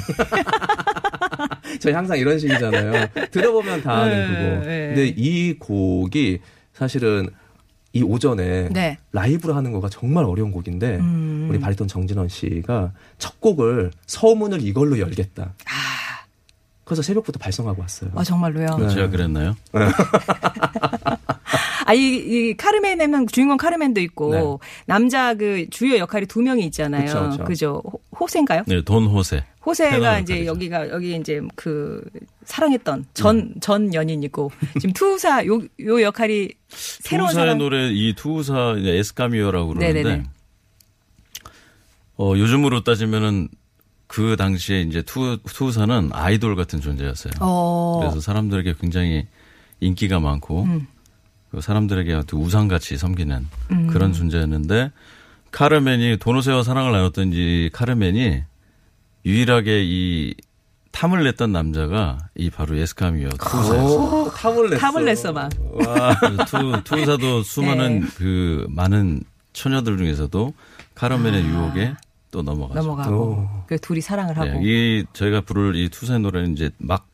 저희 1.79 1.93
항상 1.93 2.17
이런 2.17 2.39
식이잖아요. 2.39 3.07
들어보면 3.31 3.81
다 3.81 3.93
아는 3.93 4.11
네, 4.11 4.27
그거. 4.27 4.65
네. 4.65 4.87
근데 4.87 5.13
이 5.15 5.53
곡이 5.59 6.39
사실은 6.73 7.29
이 7.93 8.03
오전에 8.03 8.69
네. 8.69 8.97
라이브로 9.11 9.53
하는 9.55 9.71
거가 9.71 9.89
정말 9.89 10.25
어려운 10.25 10.51
곡인데 10.51 10.97
음. 10.97 11.47
우리 11.49 11.59
바리톤 11.59 11.87
정진원 11.87 12.27
씨가 12.29 12.91
첫 13.17 13.39
곡을 13.39 13.91
서문을 14.05 14.61
이걸로 14.61 14.99
열겠다. 14.99 15.53
그래서 16.83 17.01
새벽부터 17.01 17.37
발성하고 17.39 17.81
왔어요. 17.81 18.11
아, 18.15 18.23
정말로요. 18.23 18.77
네. 18.77 18.89
제가 18.89 19.09
그랬나요? 19.09 19.55
아, 21.87 21.93
이, 21.93 21.99
이 22.49 22.53
카르멘에는 22.57 23.27
주인공 23.27 23.55
카르멘도 23.57 24.01
있고 24.01 24.59
남자 24.85 25.33
그 25.33 25.65
주요 25.69 25.97
역할이 25.97 26.25
두 26.25 26.41
명이 26.41 26.63
있잖아요. 26.65 27.01
네. 27.01 27.05
그쵸, 27.07 27.29
그쵸. 27.29 27.43
그죠? 27.45 27.81
호- 27.85 28.01
호세인가요? 28.19 28.63
네, 28.67 28.81
돈 28.83 29.05
호세. 29.07 29.43
호세가 29.65 30.19
이제 30.19 30.45
역할이죠. 30.45 30.45
여기가 30.45 30.89
여기 30.89 31.15
이제 31.15 31.41
그 31.55 32.01
사랑했던 32.45 33.05
전전 33.13 33.93
연인이고 33.93 34.51
지금 34.79 34.91
투사 34.93 35.45
요 35.45 35.61
요 35.81 36.01
역할이 36.01 36.49
새로운 36.69 37.27
투우사의 37.29 37.45
사람 37.45 37.57
노래 37.57 37.89
이 37.91 38.13
투우사 38.15 38.75
에스카미오라고 38.79 39.67
그러는데 39.73 40.03
네네네. 40.03 40.23
어 42.17 42.33
요즘으로 42.35 42.83
따지면은 42.83 43.47
그 44.07 44.35
당시에 44.37 44.81
이제 44.81 45.01
투 45.01 45.37
투우사는 45.45 46.09
아이돌 46.13 46.55
같은 46.55 46.79
존재였어요. 46.81 47.33
어. 47.41 47.99
그래서 48.01 48.19
사람들에게 48.21 48.75
굉장히 48.79 49.27
인기가 49.81 50.19
많고 50.19 50.63
음. 50.63 50.87
그 51.57 51.61
사람들에게 51.61 52.21
우상같이 52.33 52.97
섬기는 52.97 53.47
그런 53.89 54.13
존재였는데 54.13 54.91
카르멘이 55.51 56.17
도노세와 56.17 56.61
사랑을 56.61 56.91
나눴던 56.91 57.31
이 57.33 57.71
카르멘이 57.73 58.43
유일하게 59.25 59.83
이 59.83 60.35
탐을 60.91 61.23
냈던 61.23 61.51
남자가 61.51 62.19
이 62.35 62.51
바로 62.51 62.75
에스카미오 62.75 63.29
투우사였어요. 63.29 63.83
오, 63.83 64.29
탐을 64.31 64.69
냈어. 64.69 64.79
탐을 64.79 65.05
냈어, 65.05 65.33
막. 65.33 65.51
와. 65.73 66.15
투, 66.45 66.83
투사도 66.83 67.41
수많은 67.41 68.01
네. 68.01 68.07
그 68.15 68.67
많은 68.69 69.23
처녀들 69.53 69.97
중에서도 69.97 70.53
카르멘의 70.93 71.43
유혹에 71.43 71.95
또 72.29 72.43
넘어가죠. 72.43 72.81
넘어가고 72.81 73.15
오. 73.15 73.63
그 73.67 73.79
둘이 73.79 74.01
사랑을 74.01 74.37
하고 74.37 74.59
네, 74.59 74.59
이 74.61 75.05
저희가 75.13 75.41
부를 75.41 75.75
이 75.75 75.89
투사의 75.89 76.19
노래는 76.19 76.53
이제 76.53 76.69
막 76.77 77.07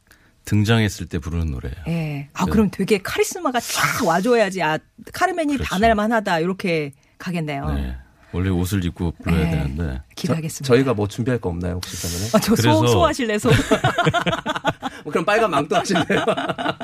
등장했을 0.46 1.08
때 1.08 1.20
부르는 1.20 1.52
노래예요. 1.52 1.76
예. 1.88 2.30
아 2.34 2.46
네. 2.46 2.52
그럼 2.52 2.70
되게 2.72 2.98
카리스마가 2.98 3.60
쫙 3.60 4.06
와줘야지 4.06 4.62
아 4.62 4.78
카르멘이 5.14 5.54
그렇죠. 5.58 5.70
반할 5.70 5.96
만하다 5.96 6.40
이렇게 6.40 6.92
가겠네요. 7.18 7.66
네. 7.74 7.96
원래 8.34 8.50
옷을 8.50 8.84
입고 8.84 9.14
불러야 9.24 9.46
네. 9.46 9.52
되는데 9.52 10.02
기대하겠습니다. 10.16 10.68
저 10.68 10.80
희가 10.80 10.94
뭐 10.96 11.08
준비할 11.08 11.40
거 11.40 11.50
없나요 11.50 11.76
혹시 11.76 11.96
그러면? 11.98 12.30
아, 12.34 12.40
저 12.40 12.56
소, 12.56 12.62
그래서- 12.62 12.88
소하실래 12.88 13.38
소? 13.38 13.50
뭐 15.04 15.12
그럼 15.12 15.24
빨간 15.24 15.52
망토 15.52 15.76
하실래요? 15.76 16.26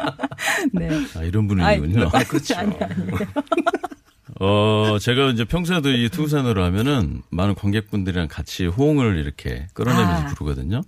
네. 0.73 0.89
아, 1.15 1.23
이런 1.23 1.47
분위기군요. 1.47 2.09
아, 2.13 2.23
그렇죠. 2.23 2.55
아니, 2.55 2.75
아니. 2.79 2.93
어, 4.39 4.97
제가 5.01 5.31
이제 5.31 5.43
평소에도 5.43 5.89
이 5.89 6.09
노래 6.43 6.61
하면은 6.63 7.23
많은 7.29 7.55
관객분들이랑 7.55 8.27
같이 8.29 8.67
호응을 8.67 9.17
이렇게 9.17 9.67
끌어내면서 9.73 10.23
아. 10.23 10.25
부르거든요. 10.27 10.81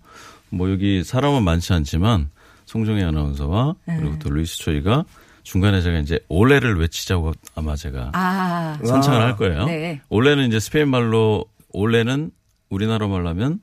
뭐 0.50 0.72
여기 0.72 1.04
사람은 1.04 1.44
많지 1.44 1.74
않지만 1.74 2.30
송정혜 2.72 3.04
아나운서와 3.04 3.76
네. 3.86 3.98
그리고 3.98 4.18
또 4.20 4.30
루이스 4.30 4.60
초이가 4.60 5.04
중간에 5.44 5.82
제가 5.82 6.00
이제 6.00 6.20
올레를 6.30 6.80
외치자고 6.80 7.34
아마 7.54 7.76
제가 7.76 8.12
아. 8.14 8.80
선창을 8.82 9.20
와. 9.20 9.26
할 9.26 9.36
거예요. 9.36 9.66
네. 9.66 10.00
올레는 10.08 10.48
이제 10.48 10.58
스페인 10.62 10.88
말로 10.88 11.44
올레는 11.74 12.32
우리나라 12.70 13.08
말로 13.08 13.28
하면 13.30 13.60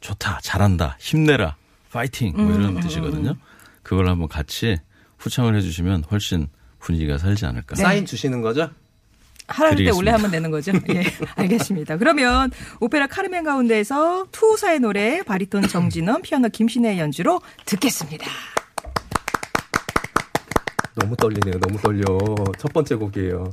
좋다, 0.00 0.40
잘한다, 0.42 0.96
힘내라, 0.98 1.54
파이팅 1.92 2.32
뭐 2.34 2.46
음, 2.46 2.60
이런 2.60 2.80
뜻이거든요. 2.80 3.36
그걸 3.84 4.08
한번 4.08 4.26
같이 4.26 4.76
후창을 5.18 5.54
해주시면 5.54 6.04
훨씬 6.10 6.48
분위기가 6.80 7.18
살지 7.18 7.46
않을까. 7.46 7.76
사인 7.76 8.06
주시는 8.06 8.42
거죠? 8.42 8.68
하라는 9.48 9.76
때 9.76 9.76
드리겠습니다. 9.76 9.96
원래 9.96 10.10
하면 10.10 10.30
되는 10.30 10.50
거죠? 10.50 10.72
예, 10.90 11.04
알겠습니다. 11.36 11.96
그러면 11.98 12.50
오페라 12.80 13.06
카르멘 13.06 13.44
가운데서 13.44 14.26
투사의 14.32 14.80
노래 14.80 15.22
바리톤 15.22 15.68
정진원, 15.68 16.22
피아노 16.22 16.48
김신혜의 16.48 16.98
연주로 16.98 17.40
듣겠습니다. 17.64 18.26
너무 20.94 21.14
떨리네요. 21.16 21.60
너무 21.60 21.78
떨려. 21.80 22.04
첫 22.58 22.72
번째 22.72 22.94
곡이에요. 22.96 23.52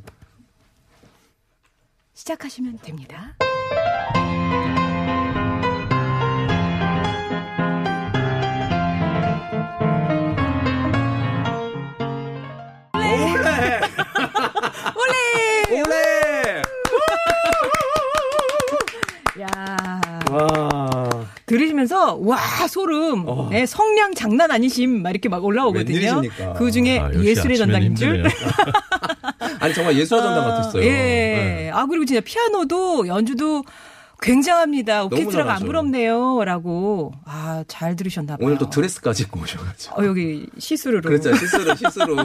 시작하시면 2.13 2.79
됩니다. 2.81 3.35
올레! 14.95 15.81
올레! 15.81 16.61
야 19.39 20.01
와. 20.29 21.09
들으시면서 21.47 22.15
와 22.15 22.37
소름, 22.67 23.27
어. 23.27 23.49
네, 23.49 23.65
성량 23.65 24.13
장난 24.13 24.51
아니심 24.51 25.01
막 25.01 25.09
이렇게 25.09 25.27
막 25.27 25.43
올라오거든요. 25.43 26.21
그 26.55 26.71
중에 26.71 26.99
아, 26.99 27.11
예술의 27.13 27.57
전당인 27.57 27.95
줄. 27.95 28.23
아니 29.59 29.73
정말 29.73 29.97
예술의 29.97 30.23
전당 30.23 30.43
같았어요. 30.43 30.83
예. 30.83 30.89
네. 30.89 31.71
아 31.73 31.85
그리고 31.87 32.05
진짜 32.05 32.21
피아노도 32.21 33.07
연주도 33.07 33.63
굉장합니다. 34.23 35.03
오케스트라가 35.05 35.41
안 35.53 35.59
잘하죠. 35.59 35.65
부럽네요 35.65 36.43
라고. 36.45 37.11
아 37.25 37.63
잘 37.67 37.95
들으셨나 37.95 38.37
봐요. 38.37 38.45
오늘 38.45 38.57
또 38.57 38.69
드레스까지 38.69 39.23
입고 39.23 39.39
오셔가지고. 39.41 40.01
어 40.01 40.05
여기 40.05 40.47
시스루로. 40.57 41.01
그렇죠. 41.01 41.33
실수로, 41.35 41.75
실수로. 41.75 42.15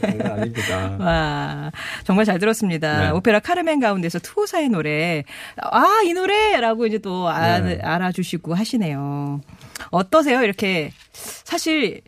장난 0.00 0.32
아닙니다. 0.32 0.96
와, 0.98 1.72
정말 2.04 2.24
잘 2.24 2.38
들었습니다. 2.38 3.00
네. 3.00 3.10
오페라 3.10 3.40
카르멘 3.40 3.80
가운데서 3.80 4.18
투오사의 4.20 4.68
노래. 4.68 5.24
아, 5.56 6.02
이 6.04 6.12
노래 6.12 6.58
라고 6.60 6.86
이제 6.86 6.98
또 6.98 7.28
아, 7.28 7.58
네. 7.58 7.78
알아주시고 7.82 8.54
하시네요. 8.54 9.40
어떠세요? 9.90 10.42
이렇게 10.42 10.92
사실 11.12 12.00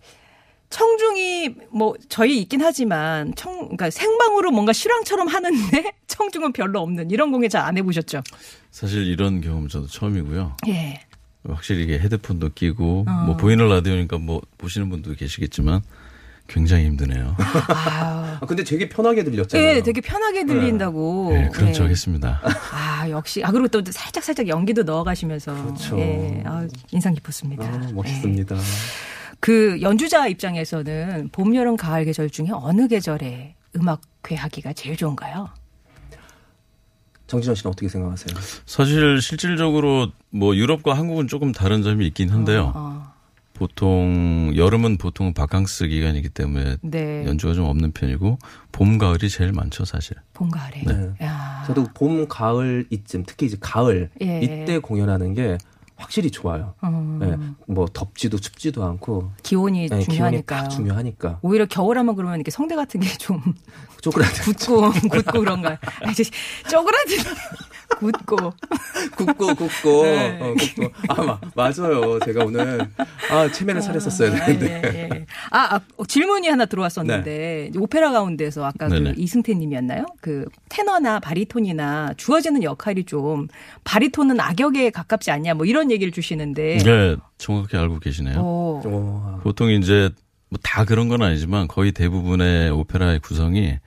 청중이 0.71 1.54
뭐 1.71 1.94
저희 2.09 2.40
있긴 2.40 2.62
하지만 2.62 3.33
청 3.37 3.54
그러니까 3.59 3.90
생방으로 3.90 4.50
뭔가 4.50 4.73
실황처럼 4.73 5.28
하는데 5.28 5.92
청중은 6.09 6.52
별로 6.52 6.80
없는 6.80 7.11
이런 7.11 7.30
공연 7.30 7.49
잘안 7.49 7.76
해보셨죠? 7.78 8.23
사실 8.71 9.06
이런 9.06 9.40
경험 9.40 9.68
저도 9.68 9.87
처음이고요. 9.87 10.56
예. 10.68 11.00
확실히 11.49 11.85
이게 11.85 11.99
헤드폰도 11.99 12.50
끼고 12.54 13.04
어. 13.06 13.25
뭐 13.26 13.37
보이는 13.37 13.68
라디오니까 13.68 14.18
뭐 14.18 14.40
보시는 14.59 14.88
분도 14.88 15.14
계시겠지만 15.14 15.83
굉장히 16.47 16.85
힘드네요. 16.87 17.37
아, 17.68 18.38
아, 18.40 18.47
근데 18.47 18.64
되게 18.64 18.88
편하게 18.88 19.25
들렸잖아요. 19.25 19.66
예, 19.66 19.83
되게 19.83 20.00
편하게 20.00 20.44
들린다고. 20.44 21.30
네, 21.33 21.49
그런 21.50 21.71
예. 21.71 21.73
척 21.73 21.88
했습니다. 21.88 22.40
아, 22.71 23.09
역시. 23.09 23.42
아, 23.42 23.50
그리고 23.50 23.68
또 23.68 23.83
살짝 23.90 24.23
살짝 24.23 24.49
연기도 24.49 24.83
넣어가시면서. 24.83 25.64
그렇죠. 25.64 25.99
예, 25.99 26.42
아, 26.44 26.66
인상 26.90 27.14
깊었습니다. 27.14 27.64
아, 27.64 27.87
예. 27.88 27.92
멋있습니다. 27.92 28.56
그 29.44 29.78
연주자 29.82 30.26
입장에서는 30.26 31.28
봄, 31.30 31.54
여름, 31.54 31.76
가을 31.76 32.06
계절 32.06 32.30
중에 32.30 32.48
어느 32.50 32.88
계절에 32.88 33.56
음악회 33.76 34.36
하기가 34.36 34.72
제일 34.72 34.96
좋은가요? 34.96 35.50
정진원 37.26 37.54
씨는 37.54 37.70
어떻게 37.70 37.90
생각하세요? 37.90 38.40
사실 38.64 39.20
실질적으로 39.20 40.12
뭐 40.30 40.56
유럽과 40.56 40.94
한국은 40.94 41.28
조금 41.28 41.52
다른 41.52 41.82
점이 41.82 42.06
있긴 42.06 42.30
한데요. 42.30 42.72
어, 42.74 43.12
보통 43.52 44.50
여름은 44.56 44.96
보통 44.96 45.34
바캉스 45.34 45.88
기간이기 45.88 46.30
때문에 46.30 46.78
네. 46.80 47.26
연주가 47.26 47.52
좀 47.52 47.66
없는 47.66 47.92
편이고 47.92 48.38
봄 48.72 48.96
가을이 48.96 49.28
제일 49.28 49.52
많죠 49.52 49.84
사실. 49.84 50.16
봄, 50.32 50.48
가을에. 50.50 50.84
네. 50.86 51.10
야. 51.22 51.64
저도 51.66 51.84
봄, 51.92 52.26
가을 52.28 52.86
이쯤 52.88 53.24
특히 53.26 53.44
이제 53.44 53.58
가을 53.60 54.08
예. 54.22 54.40
이때 54.40 54.78
공연하는 54.78 55.34
게 55.34 55.58
확실히 55.96 56.30
좋아요. 56.30 56.74
음, 56.84 57.20
예, 57.22 57.72
뭐 57.72 57.86
덥지도 57.86 58.38
춥지도 58.38 58.84
않고 58.84 59.30
기온이 59.42 59.84
예, 59.84 59.88
기온이 59.88 60.04
중요하니까요. 60.04 60.62
딱 60.64 60.68
중요하니까 60.68 61.38
오히려 61.42 61.66
겨울하면 61.66 62.16
그러면 62.16 62.36
이렇게 62.36 62.50
성대 62.50 62.74
같은 62.76 63.00
게 63.00 63.08
좀 63.18 63.40
쪼그라들 64.04 64.44
굳고 64.52 64.90
굳고 65.08 65.40
그런가요? 65.40 65.78
아, 66.02 66.10
이제 66.10 66.24
쪼그라들 66.68 67.16
굳고 67.96 68.36
굽고 69.16 69.54
굽고 69.54 70.02
네. 70.02 70.38
어, 70.42 70.54
굽고 70.54 70.92
아 71.08 71.22
마, 71.22 71.40
맞아요. 71.54 72.18
제가 72.24 72.44
오늘 72.44 72.86
아 73.30 73.50
체면을 73.50 73.80
차렸었어야 73.80 74.30
아, 74.32 74.46
되는데 74.46 74.82
예, 74.84 75.08
예. 75.20 75.26
아, 75.50 75.76
아, 75.76 75.80
어, 75.96 76.04
질문이 76.04 76.48
하나 76.48 76.66
들어왔었는데 76.66 77.70
오페라 77.78 78.10
가운데서 78.12 78.64
아까 78.64 78.88
그. 78.88 79.14
이승태님이었나요? 79.16 80.04
그 80.20 80.46
테너나 80.68 81.20
바리톤이나 81.20 82.14
주어지는 82.16 82.62
역할이 82.62 83.04
좀 83.04 83.48
바리톤은 83.84 84.38
악역에 84.40 84.90
가깝지 84.90 85.30
않냐 85.30 85.54
뭐 85.54 85.64
이런 85.66 85.83
얘기를 85.90 86.12
주시는데. 86.12 86.78
네, 86.78 87.16
정확히 87.38 87.76
알고 87.76 87.98
계시네요. 88.00 88.36
어, 88.38 88.82
오, 88.84 89.40
보통 89.42 89.70
이제 89.70 90.10
뭐 90.50 90.58
다 90.62 90.84
그런 90.84 91.08
건 91.08 91.20
아니지만 91.22 91.66
거의 91.66 91.90
대부분의 91.92 92.70
오페라의 92.70 93.18
구성이 93.20 93.78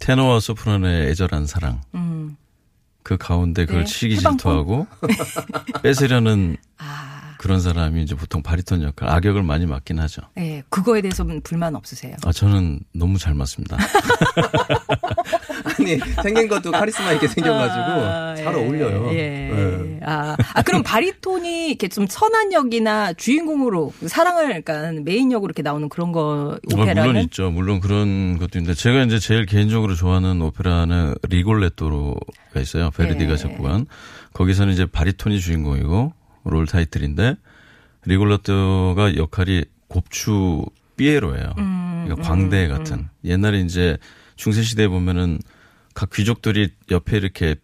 테너와 0.00 0.40
소프라노의 0.40 1.08
애절한 1.10 1.46
사랑 1.46 1.80
음, 1.94 2.36
그 3.04 3.16
가운데 3.16 3.64
그걸 3.64 3.84
네, 3.84 3.86
치기? 3.86 4.16
질투하고 4.18 4.86
뺏으려는 5.82 6.56
아, 6.78 6.99
그런 7.40 7.58
사람이 7.58 8.02
이제 8.02 8.14
보통 8.14 8.42
바리톤 8.42 8.82
역할 8.82 9.08
악역을 9.08 9.42
많이 9.42 9.64
맡긴 9.64 9.98
하죠. 9.98 10.20
예, 10.36 10.62
그거에 10.68 11.00
대해서는 11.00 11.40
불만 11.40 11.74
없으세요? 11.74 12.14
아 12.22 12.32
저는 12.32 12.80
너무 12.92 13.16
잘 13.16 13.32
맞습니다. 13.32 13.78
아니 15.64 15.98
생긴 16.22 16.48
것도 16.48 16.70
카리스마 16.70 17.12
있게 17.12 17.28
생겨가지고 17.28 17.82
아, 17.82 18.34
잘 18.36 18.54
예, 18.54 18.58
어울려요. 18.58 19.10
예. 19.12 19.16
예. 19.16 20.00
아, 20.04 20.36
아, 20.52 20.60
그럼 20.60 20.82
바리톤이 20.82 21.68
이렇게 21.68 21.88
좀 21.88 22.06
선한 22.06 22.52
역이나 22.52 23.14
주인공으로 23.14 23.94
사랑을, 24.06 24.62
그러니까 24.62 25.00
메인 25.02 25.32
역으로 25.32 25.48
이렇게 25.48 25.62
나오는 25.62 25.88
그런 25.88 26.12
거 26.12 26.58
아, 26.58 26.74
오페라는? 26.74 27.04
물론 27.04 27.22
있죠. 27.24 27.50
물론 27.50 27.80
그런 27.80 28.38
것도 28.38 28.58
있는데 28.58 28.74
제가 28.74 29.02
이제 29.04 29.18
제일 29.18 29.46
개인적으로 29.46 29.94
좋아하는 29.94 30.42
오페라는 30.42 31.14
리골레토라고 31.30 32.60
있어요. 32.60 32.90
베르디가 32.90 33.32
예. 33.32 33.36
작곡한 33.38 33.86
거기서는 34.34 34.74
이제 34.74 34.84
바리톤이 34.84 35.40
주인공이고 35.40 36.19
롤 36.44 36.66
타이틀인데 36.66 37.36
리골레토가 38.04 39.16
역할이 39.16 39.64
곱추 39.88 40.64
삐에로예요. 40.96 41.54
음, 41.58 42.04
그러니까 42.04 42.28
광대 42.28 42.68
같은 42.68 43.08
옛날에 43.24 43.60
이제 43.60 43.96
중세 44.36 44.62
시대에 44.62 44.88
보면은 44.88 45.38
각 45.94 46.10
귀족들이 46.10 46.70
옆에 46.90 47.16
이렇게 47.16 47.56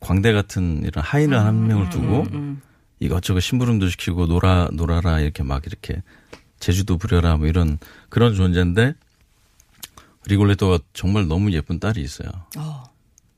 광대 0.00 0.32
같은 0.32 0.84
이런 0.84 1.04
하인을 1.04 1.38
한 1.38 1.66
명을 1.66 1.90
두고 1.90 2.26
음. 2.32 2.60
이것저것 3.00 3.40
심부름도 3.40 3.88
시키고 3.88 4.26
놀아 4.26 4.68
놀아라 4.72 5.20
이렇게 5.20 5.42
막 5.42 5.66
이렇게 5.66 6.02
제주도 6.58 6.98
부려라 6.98 7.36
뭐 7.36 7.46
이런 7.46 7.78
그런 8.08 8.34
존재인데 8.34 8.94
리골레토가 10.26 10.78
정말 10.92 11.26
너무 11.26 11.52
예쁜 11.52 11.80
딸이 11.80 12.00
있어요. 12.00 12.28
어. 12.56 12.82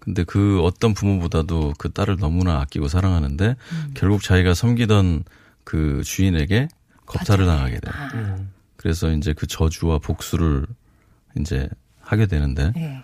근데 0.01 0.25
그 0.25 0.61
어떤 0.63 0.95
부모보다도 0.95 1.75
그 1.79 1.93
딸을 1.93 2.17
너무나 2.17 2.61
아끼고 2.61 2.89
사랑하는데 2.89 3.57
결국 3.95 4.23
자기가 4.23 4.55
섬기던 4.55 5.25
그 5.65 6.03
주인에게 6.05 6.69
겁탈을 7.07 7.47
당하게 7.47 7.81
돼요. 7.81 7.95
음. 8.15 8.51
그래서 8.77 9.13
이제 9.13 9.35
그 9.35 9.47
저주와 9.47 9.99
복수를 9.99 10.67
이제 11.39 11.69
하게 12.01 12.27
되는데 12.27 12.73
예. 12.77 13.03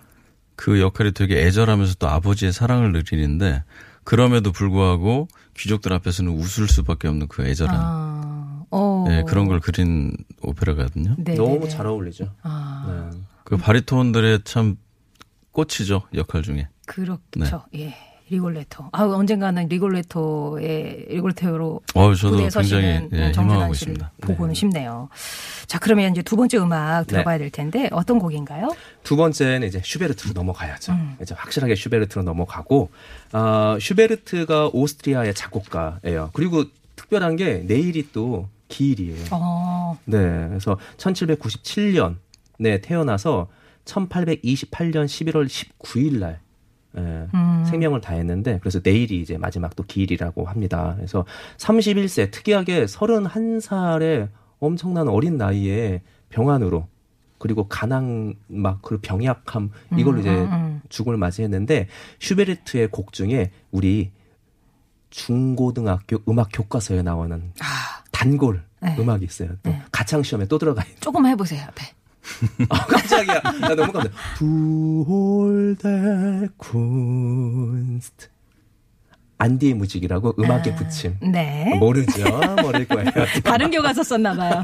그 0.55 0.81
역할이 0.81 1.11
되게 1.11 1.45
애절하면서 1.45 1.95
또 1.99 2.09
아버지의 2.09 2.51
사랑을 2.51 2.91
느끼는데 2.91 3.63
그럼에도 4.03 4.51
불구하고 4.51 5.27
귀족들 5.55 5.93
앞에서는 5.93 6.31
웃을 6.31 6.67
수밖에 6.67 7.07
없는 7.07 7.27
그 7.27 7.45
애절한 7.45 7.75
아, 7.77 8.63
어. 8.71 9.05
네, 9.07 9.23
그런 9.27 9.47
걸 9.47 9.59
그린 9.59 10.15
오페라거든요. 10.41 11.15
네, 11.19 11.35
너무 11.35 11.59
네. 11.59 11.69
잘 11.69 11.85
어울리죠. 11.85 12.33
아, 12.41 13.11
네. 13.13 13.19
그 13.43 13.57
바리톤들의 13.57 14.41
참 14.45 14.77
꽃이죠 15.51 16.03
역할 16.15 16.41
중에. 16.41 16.67
그렇죠. 16.87 17.63
예. 17.75 17.93
리골레토. 18.29 18.89
아, 18.91 19.03
언젠가는 19.03 19.67
리골레토의 19.67 21.05
리골레토로 21.09 21.81
어, 21.93 22.13
저도 22.13 22.37
굉장히 22.37 23.07
예, 23.13 23.31
정준환 23.31 23.45
희망하고 23.45 23.73
있습니다. 23.73 24.11
보고는 24.21 24.53
싶네요. 24.53 25.07
자, 25.65 25.79
그러면 25.79 26.11
이제 26.11 26.21
두 26.21 26.35
번째 26.35 26.57
음악 26.57 27.07
들어봐야 27.07 27.37
될 27.37 27.49
텐데 27.49 27.89
어떤 27.93 28.19
곡인가요? 28.19 28.75
두 29.03 29.15
번째는 29.15 29.67
이제 29.67 29.81
슈베르트로 29.83 30.33
넘어가야죠. 30.33 30.91
음. 30.91 31.15
이제 31.21 31.33
확실하게 31.35 31.75
슈베르트로 31.75 32.23
넘어가고 32.23 32.89
아, 33.31 33.77
슈베르트가 33.79 34.71
오스트리아의 34.73 35.33
작곡가예요. 35.33 36.31
그리고 36.33 36.65
특별한 36.97 37.37
게 37.37 37.63
내일이 37.65 38.09
또 38.11 38.49
기일이에요. 38.67 39.25
어, 39.31 39.97
네, 40.03 40.17
그래서 40.49 40.77
1797년에 40.97 42.81
태어나서 42.81 43.47
1828년 43.85 45.05
11월 45.05 45.47
19일 45.47 46.19
날 46.19 46.41
예, 46.97 47.01
음. 47.01 47.65
생명을 47.65 48.01
다했는데 48.01 48.59
그래서 48.59 48.79
내일이 48.83 49.21
이제 49.21 49.37
마지막 49.37 49.75
또 49.75 49.83
기일이라고 49.83 50.45
합니다. 50.45 50.93
그래서 50.95 51.25
31세 51.57 52.31
특이하게 52.31 52.85
31살의 52.85 54.29
엄청난 54.59 55.07
어린 55.07 55.37
나이에 55.37 56.01
병환으로 56.29 56.87
그리고 57.37 57.67
가난 57.67 58.33
막그 58.47 58.99
병약함 59.01 59.71
이걸로 59.97 60.17
음, 60.17 60.19
이제 60.19 60.29
음, 60.29 60.51
음. 60.51 60.81
죽음을 60.89 61.17
맞이했는데 61.17 61.87
슈베르트의 62.19 62.89
곡 62.89 63.13
중에 63.13 63.51
우리 63.71 64.11
중고등학교 65.09 66.17
음악 66.27 66.49
교과서에 66.51 67.01
나오는 67.03 67.51
아, 67.61 68.03
단골 68.11 68.63
네. 68.81 68.95
음악이 68.99 69.25
있어요. 69.25 69.49
또 69.63 69.69
네. 69.69 69.81
가창 69.91 70.23
시험에 70.23 70.45
또 70.47 70.57
들어가 70.57 70.83
있는. 70.83 70.97
조금 70.99 71.25
해보세요, 71.25 71.63
앞에. 71.67 71.96
아, 72.69 72.85
깜짝이야. 72.85 73.41
나 73.61 73.75
너무 73.75 73.91
깜짝. 73.91 74.11
두홀대 74.37 75.89
쿤스트. 76.57 78.27
안디의 79.39 79.75
무직이라고 79.75 80.35
음악의 80.39 80.75
붙임. 80.75 81.15
네. 81.21 81.75
모르죠? 81.79 82.23
모를 82.61 82.87
거예요. 82.87 83.11
다른 83.43 83.69
교과서 83.69 84.03
썼나봐요. 84.03 84.63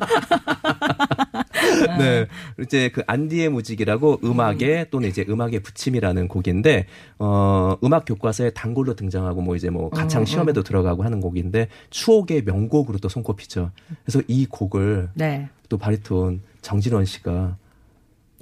네. 1.99 2.25
이제 2.59 2.89
그 2.89 3.03
An 3.05 3.23
die 3.23 3.49
Musik이라고 3.49 4.21
음악의 4.23 4.87
또는 4.89 5.09
이제 5.09 5.25
음악의 5.29 5.59
붙임이라는 5.61 6.27
곡인데, 6.27 6.87
어, 7.19 7.75
음악 7.83 8.05
교과서에 8.05 8.49
단골로 8.51 8.95
등장하고 8.95 9.41
뭐 9.41 9.55
이제 9.55 9.69
뭐 9.69 9.89
가창 9.89 10.25
시험에도 10.25 10.63
들어가고 10.63 11.03
하는 11.03 11.21
곡인데, 11.21 11.67
추억의 11.91 12.43
명곡으로 12.43 12.97
또 12.97 13.09
손꼽히죠. 13.09 13.71
그래서 14.03 14.21
이 14.27 14.45
곡을 14.47 15.09
네. 15.13 15.49
또 15.73 15.79
바리톤 15.79 16.43
정진원 16.61 17.05
씨가 17.05 17.57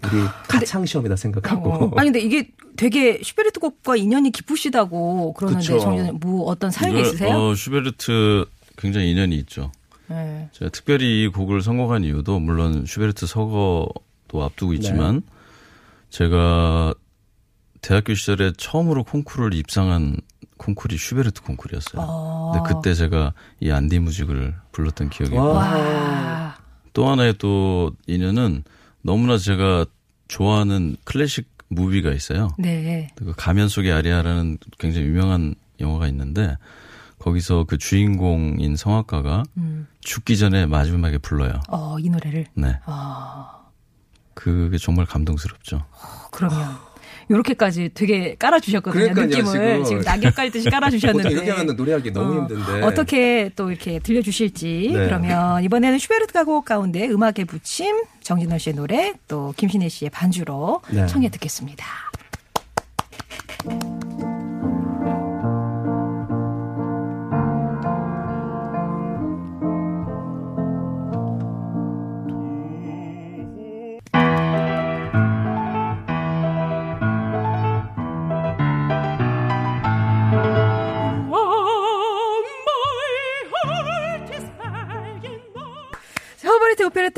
우리 0.03 0.21
가창 0.49 0.85
시험이다 0.85 1.15
생각하고. 1.15 1.71
어. 1.71 1.91
아니, 1.95 2.11
근데 2.11 2.19
이게 2.19 2.51
되게 2.75 3.21
슈베르트 3.23 3.61
곡과 3.61 3.95
인연이 3.95 4.31
깊으시다고 4.31 5.31
그러는데. 5.31 5.79
정준님 5.79 6.19
뭐 6.19 6.43
어떤 6.47 6.71
사연이 6.71 6.99
있으세요? 6.99 7.37
어, 7.37 7.55
슈베르트 7.55 8.45
굉장히 8.77 9.11
인연이 9.11 9.37
있죠. 9.37 9.71
네. 10.07 10.49
제가 10.51 10.71
특별히 10.71 11.23
이 11.23 11.27
곡을 11.29 11.61
선곡한 11.61 12.03
이유도 12.03 12.39
물론 12.39 12.85
슈베르트 12.85 13.25
서거도 13.25 14.43
앞두고 14.43 14.73
있지만 14.73 15.21
제가 16.09 16.93
대학교 17.79 18.13
시절에 18.13 18.51
처음으로 18.57 19.05
콩쿠르를 19.05 19.53
입상한 19.53 20.17
콩쿠르가 20.57 20.97
슈베르트 20.97 21.43
콩쿠르였어요. 21.43 22.01
어. 22.05 22.51
근데 22.53 22.73
그때 22.73 22.93
제가 22.93 23.33
이 23.61 23.71
An 23.71 23.83
die 23.83 23.99
Musik을 23.99 24.53
불렀던 24.73 25.11
기억이 25.11 25.33
와. 25.33 25.45
있고 25.45 25.55
와. 25.55 26.50
또 26.93 27.09
하나의 27.09 27.35
또 27.37 27.91
인연은 28.07 28.63
너무나 29.01 29.37
제가 29.37 29.85
좋아하는 30.27 30.97
클래식 31.03 31.49
movie가 31.69 32.11
있어요. 32.11 32.49
네. 32.57 33.09
그 33.15 33.33
가면 33.35 33.69
속의 33.69 33.91
아리아라는 33.91 34.57
굉장히 34.77 35.07
유명한 35.07 35.55
영화가 35.79 36.07
있는데 36.09 36.57
거기서 37.19 37.65
그 37.65 37.77
주인공인 37.77 38.75
성악가가 38.75 39.43
음. 39.57 39.87
죽기 40.01 40.37
전에 40.37 40.65
마지막에 40.65 41.17
불러요. 41.17 41.61
어, 41.69 41.97
이 41.99 42.09
노래를. 42.09 42.47
네. 42.55 42.79
아, 42.85 43.61
그게 44.33 44.77
정말 44.77 45.05
감동스럽죠. 45.05 45.85
그러면. 46.31 46.90
요렇게까지 47.29 47.91
되게 47.93 48.35
깔아주셨거든요. 48.37 49.13
그러니까요, 49.13 49.25
느낌을 49.27 49.51
지금. 49.51 49.83
지금 49.85 50.01
낙엽 50.03 50.35
깔듯이 50.35 50.69
깔아주셨는데. 50.69 51.29
보통 51.29 51.43
이렇게 51.45 51.51
하면 51.59 51.75
노래하기 51.75 52.11
너무 52.11 52.31
어, 52.33 52.47
힘든데. 52.47 52.81
어떻게 52.85 53.49
또 53.55 53.71
이렇게 53.71 53.99
들려주실지. 53.99 54.91
네. 54.93 55.05
그러면 55.05 55.63
이번에는 55.63 55.97
슈베르트 55.97 56.33
가 56.33 56.41
곡 56.43 56.65
가운데 56.65 57.07
음악의 57.07 57.45
부침, 57.47 58.03
정진원 58.21 58.57
씨의 58.59 58.75
노래, 58.75 59.13
또 59.27 59.53
김신혜 59.57 59.87
씨의 59.89 60.09
반주로 60.09 60.81
네. 60.89 61.05
청해 61.05 61.29
듣겠습니다. 61.29 61.85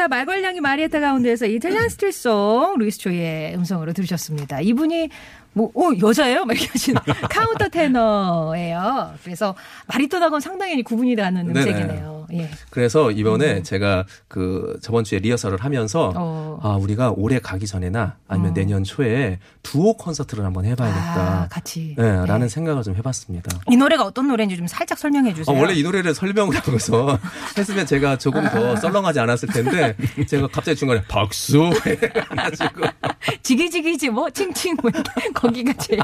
오페레타 0.04 0.08
말괄량이 0.08 0.60
마리에타 0.60 1.00
가운데에서 1.00 1.46
Italian 1.46 1.90
Street 1.90 2.41
Song 2.41 2.76
루이스 2.78 3.00
초이의 3.00 3.56
음성으로 3.56 3.94
들으셨습니다. 3.94 4.60
이분이 4.62 5.10
뭐, 5.54 5.72
어, 5.76 5.92
여자예요? 6.02 6.46
막 6.46 6.54
이렇게 6.54 6.70
하시는 6.72 7.00
카운터 7.30 7.70
테너예요. 7.70 9.14
그래서 9.24 9.56
바리톤하고는 9.88 10.42
상당히 10.42 10.82
구분이 10.84 11.16
네네. 11.54 11.60
음색이네요. 11.60 12.13
예. 12.34 12.50
그래서 12.70 13.12
이번에 13.12 13.64
제가 13.64 14.06
그 14.28 14.78
저번 14.82 15.04
주에 15.04 15.20
리허설을 15.20 15.64
하면서 15.64 16.12
어. 16.16 16.60
아 16.62 16.70
우리가 16.76 17.14
올해 17.16 17.40
가기 17.40 17.68
전에나 17.68 18.18
아니면 18.28 18.52
어. 18.52 18.54
내년 18.54 18.84
초에 18.84 19.40
듀오 19.62 19.96
콘서트를 19.98 20.44
한번 20.46 20.66
해봐야겠다. 20.66 21.44
아, 21.44 21.48
같이. 21.50 21.96
네, 21.98 22.04
라는 22.26 22.42
네. 22.42 22.48
생각을 22.50 22.84
좀 22.84 22.96
해봤습니다. 22.96 23.60
이 23.70 23.76
노래가 23.78 24.04
어떤 24.04 24.28
노래인지 24.28 24.58
좀 24.58 24.68
살짝 24.68 24.98
설명해 24.98 25.32
아, 25.32 25.34
주세요. 25.34 25.58
원래 25.58 25.74
이 25.74 25.84
노래를 25.84 26.14
설명을 26.14 26.56
하고서 26.56 27.18
했으면 27.58 27.86
제가 27.86 28.18
조금 28.18 28.44
더 28.50 28.76
썰렁하지 28.76 29.20
않았을 29.20 29.50
텐데 29.50 29.96
제가 30.28 30.48
갑자기 30.48 30.78
중간에 30.78 31.02
박수 31.08 31.64
해가지고 31.86 32.82
지기지기지 33.42 34.10
뭐 34.10 34.30
칭칭 34.30 34.76
뭐 34.82 34.92
거기가 35.34 35.74
제일 35.74 36.00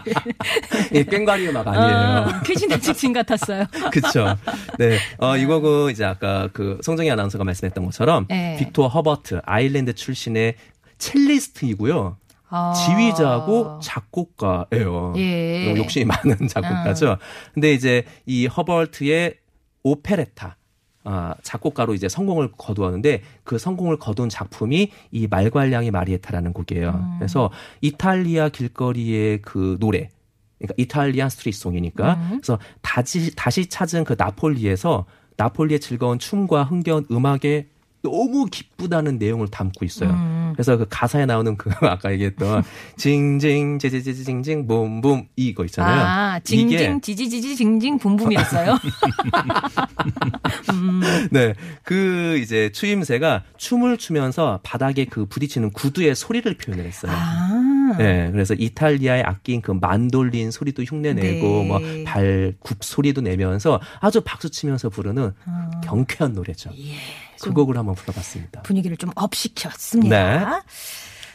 이 0.93 1.03
깽가리 1.03 1.49
음악 1.49 1.67
아니에요. 1.67 2.27
어, 2.37 2.41
퀴즈나 2.43 2.77
칭칭 2.79 3.13
같았어요. 3.13 3.65
그쵸. 3.91 4.35
네. 4.77 4.97
어, 5.17 5.35
이 5.37 5.45
곡은 5.45 5.91
이제 5.91 6.03
아까 6.19 6.49
그 6.51 6.77
송정희 6.83 7.09
아나운서가 7.09 7.43
말씀했던 7.45 7.85
것처럼 7.85 8.25
네. 8.27 8.57
빅토어 8.59 8.87
허버트 8.87 9.39
아일랜드 9.45 9.95
출신의 9.95 10.55
첼리스트이고요. 10.97 12.17
아. 12.49 12.73
지휘자하고 12.73 13.79
작곡가예요. 13.81 15.13
예. 15.17 15.71
어, 15.71 15.77
욕심이 15.77 16.05
많은 16.05 16.47
작곡가죠. 16.49 17.17
근데 17.53 17.73
이제 17.73 18.03
이 18.25 18.47
허버트의 18.47 19.35
오페레타 19.83 20.57
아, 21.05 21.35
작곡가로 21.41 21.93
이제 21.93 22.09
성공을 22.09 22.51
거두었는데 22.57 23.21
그 23.43 23.57
성공을 23.57 23.97
거둔 23.97 24.27
작품이 24.27 24.91
이 25.11 25.27
말괄량이 25.27 25.91
마리에타라는 25.91 26.51
곡이에요. 26.53 26.89
음. 26.89 27.15
그래서 27.17 27.49
이탈리아 27.81 28.49
길거리의 28.49 29.41
그 29.41 29.77
노래 29.79 30.09
그러니까 30.57 30.73
이탈리안 30.77 31.29
스트릿송이니까 31.29 32.13
음. 32.15 32.29
그래서 32.41 32.59
다시 32.81 33.33
다시 33.35 33.67
찾은 33.67 34.03
그 34.03 34.15
나폴리에서 34.17 35.05
나폴리의 35.39 35.79
즐거운 35.79 36.19
춤과 36.19 36.65
흥겨운 36.65 37.05
음악에 37.09 37.67
너무 38.01 38.45
기쁘다는 38.45 39.17
내용을 39.17 39.47
담고 39.47 39.83
있어요. 39.83 40.11
음. 40.11 40.51
그래서 40.53 40.77
그 40.77 40.85
가사에 40.89 41.25
나오는 41.25 41.57
그 41.57 41.69
아까 41.85 42.11
얘기했던 42.13 42.63
징징 42.97 43.79
제제제징징 43.79 44.67
봄봄 44.67 45.27
이거 45.35 45.65
있잖아요. 45.65 46.01
아, 46.01 46.39
징징 46.39 47.01
지지지지 47.01 47.55
징징 47.55 47.97
붐붐이었어요. 47.97 48.77
음. 50.71 51.01
네. 51.31 51.53
그 51.83 52.37
이제 52.41 52.71
추임새가 52.71 53.43
춤을 53.57 53.97
추면서 53.97 54.59
바닥에 54.63 55.05
그 55.05 55.25
부딪히는 55.25 55.71
구두의 55.71 56.15
소리를 56.15 56.53
표현을 56.55 56.85
했어요. 56.85 57.11
아. 57.13 57.58
네, 57.97 58.29
그래서 58.31 58.53
이탈리아의 58.53 59.23
악기인 59.23 59.61
그 59.61 59.71
만돌린 59.71 60.51
소리도 60.51 60.83
흉내내고 60.83 61.47
네. 61.47 61.67
뭐 61.67 61.79
발 62.05 62.53
굽 62.59 62.83
소리도 62.83 63.21
내면서 63.21 63.79
아주 63.99 64.21
박수 64.21 64.49
치면서 64.49 64.89
부르는 64.89 65.33
아. 65.45 65.81
경쾌한 65.83 66.33
노래죠. 66.33 66.71
예. 66.77 66.95
그 67.41 67.53
곡을 67.53 67.77
한번 67.77 67.95
불러봤습니다. 67.95 68.61
분위기를 68.63 68.97
좀 68.97 69.11
업시켰습니다. 69.15 70.39
네. 70.59 70.61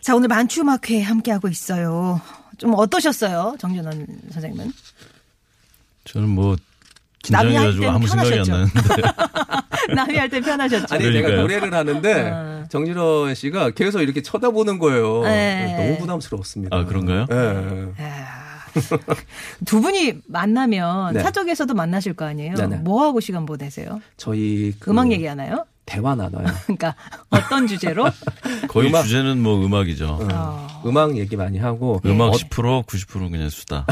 자, 0.00 0.14
오늘 0.14 0.28
만추음악회 0.28 1.00
함께하고 1.00 1.48
있어요. 1.48 2.20
좀 2.58 2.74
어떠셨어요? 2.74 3.56
정준원 3.58 4.06
선생님은? 4.32 4.72
저는 6.04 6.28
뭐 6.28 6.56
남이 7.30 7.54
할 7.54 7.72
긴장해가지고 7.72 7.80
땐 7.80 7.94
아무 7.94 8.06
생각이 8.06 8.34
안 8.34 8.44
편하셨죠? 8.44 8.52
나는데 8.52 9.94
남이 9.94 10.16
할 10.18 10.28
때 10.30 10.40
편하셨죠? 10.40 10.94
아니 10.94 11.04
내가 11.04 11.12
그러니까요. 11.28 11.40
노래를 11.42 11.74
하는데 11.74 12.30
어. 12.30 12.64
정진원 12.70 13.34
씨가 13.34 13.70
계속 13.70 14.00
이렇게 14.00 14.22
쳐다보는 14.22 14.78
거예요. 14.78 15.22
네. 15.22 15.74
너무 15.76 15.98
부담스러웠습니다. 15.98 16.76
아, 16.76 16.84
그런가요? 16.84 17.26
네. 17.26 17.94
아, 17.98 18.64
두 19.64 19.80
분이 19.80 20.14
만나면 20.26 21.14
네. 21.14 21.20
사적에서도 21.22 21.74
만나실 21.74 22.14
거 22.14 22.24
아니에요? 22.24 22.54
네네. 22.54 22.76
뭐 22.78 23.04
하고 23.04 23.20
시간 23.20 23.46
보내세요? 23.46 24.00
저희 24.16 24.72
그 24.80 24.90
음악 24.90 25.12
얘기하나요? 25.12 25.64
대화 25.86 26.14
나눠요. 26.14 26.46
그러니까 26.64 26.94
어떤 27.28 27.66
주제로? 27.66 28.06
거의 28.68 28.88
음악- 28.88 29.02
주제는 29.02 29.42
뭐 29.42 29.64
음악이죠. 29.64 30.18
어. 30.32 30.82
음악 30.86 31.16
얘기 31.18 31.36
많이 31.36 31.58
하고 31.58 32.00
음악 32.06 32.24
어, 32.28 32.30
10% 32.32 32.86
90% 32.86 33.30
그냥 33.30 33.48
수다. 33.50 33.86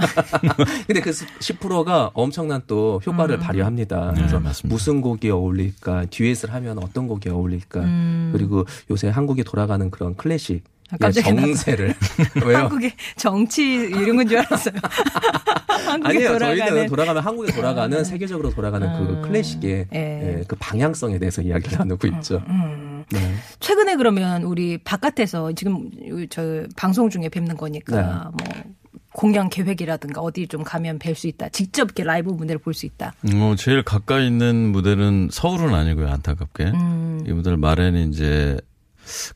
근데 0.86 1.00
그 1.00 1.10
10%가 1.10 2.10
엄청난 2.14 2.62
또 2.66 3.00
효과를 3.06 3.38
발휘합니다. 3.38 4.12
네, 4.12 4.20
그래서 4.20 4.40
맞습니다. 4.40 4.72
무슨 4.74 5.00
곡이 5.00 5.30
어울릴까, 5.30 6.06
듀엣을 6.10 6.52
하면 6.52 6.78
어떤 6.78 7.08
곡이 7.08 7.28
어울릴까, 7.28 7.80
음. 7.80 8.30
그리고 8.32 8.64
요새 8.90 9.08
한국에 9.08 9.42
돌아가는 9.42 9.90
그런 9.90 10.16
클래식 10.16 10.64
아. 11.00 11.10
정세를 11.10 11.94
왜요? 12.44 12.58
한국의 12.58 12.92
정치 13.16 13.62
이런 13.62 14.16
건 14.16 14.28
줄 14.28 14.38
알았어요. 14.38 14.74
한국에 15.86 16.08
아니에요. 16.08 16.28
돌아가는 16.32 16.56
저희는 16.66 16.86
돌아가면 16.86 17.22
한국에 17.22 17.52
돌아가는 17.52 18.04
세계적으로 18.04 18.50
돌아가는 18.50 18.86
그 18.98 19.12
음. 19.12 19.22
클래식의 19.22 19.86
예. 19.94 19.98
예, 19.98 20.44
그 20.46 20.54
방향성에 20.58 21.18
대해서 21.18 21.42
이야기를 21.42 21.78
나누고 21.78 22.06
있죠. 22.08 22.42
음. 22.48 23.04
네. 23.10 23.34
최근에 23.60 23.96
그러면 23.96 24.42
우리 24.44 24.78
바깥에서 24.78 25.52
지금 25.52 25.90
저 26.30 26.64
방송 26.76 27.10
중에 27.10 27.28
뵙는 27.30 27.56
거니까 27.56 28.30
네. 28.36 28.52
뭐 28.52 28.72
공연 29.12 29.48
계획이라든가 29.50 30.20
어디 30.20 30.46
좀 30.46 30.62
가면 30.64 30.98
뵐 30.98 31.14
수 31.14 31.26
있다. 31.26 31.48
직접 31.50 31.84
이렇게 31.84 32.04
라이브 32.04 32.30
무대를 32.30 32.58
볼 32.58 32.72
수 32.74 32.86
있다. 32.86 33.12
어, 33.34 33.54
제일 33.58 33.82
가까이 33.82 34.26
있는 34.26 34.72
무대는 34.72 35.28
서울은 35.30 35.74
아니고요, 35.74 36.08
안타깝게. 36.08 36.64
음. 36.64 37.24
이 37.26 37.32
무대를 37.32 37.58
말에는 37.58 38.10
이제 38.12 38.56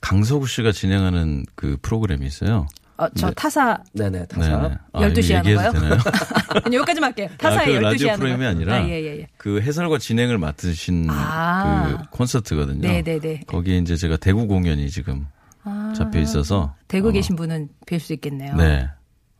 강서구 0.01 0.47
씨가 0.47 0.73
진행하는 0.73 1.45
그 1.55 1.77
프로그램이 1.83 2.27
있어요. 2.27 2.67
어, 2.99 3.07
저 3.11 3.27
네. 3.29 3.35
타사 3.35 3.79
네네, 3.93 4.25
타사. 4.27 4.59
네네. 4.63 4.75
아, 4.95 5.01
12시 5.03 5.25
이거 5.25 5.37
하는 5.37 5.51
얘기해도 5.51 5.61
거요? 5.61 5.73
되나요? 5.73 5.99
아니, 6.65 6.77
여기까지만 6.77 7.09
할게요. 7.09 7.29
타사에 7.37 7.67
그 7.67 7.73
12시 7.73 7.83
라디오 7.83 8.07
하는 8.09 8.19
프로그램이 8.21 8.45
거. 8.45 8.49
아니라 8.51 8.75
아, 8.77 8.89
예, 8.89 9.03
예, 9.03 9.19
예. 9.19 9.27
그 9.37 9.61
해설과 9.61 9.99
진행을 9.99 10.39
맡으신 10.39 11.09
아. 11.11 11.99
그 12.05 12.11
콘서트거든요. 12.17 12.81
네네네. 12.89 13.41
거기에 13.47 13.77
이제 13.79 13.97
제가 13.97 14.17
대구 14.17 14.47
공연이 14.47 14.89
지금 14.89 15.27
아, 15.65 15.93
잡혀 15.95 16.21
있어서 16.21 16.75
대구 16.89 17.09
어, 17.09 17.13
계신 17.13 17.37
분은 17.37 17.69
뵐 17.85 17.99
수 18.01 18.15
있겠네요. 18.15 18.55
네. 18.57 18.89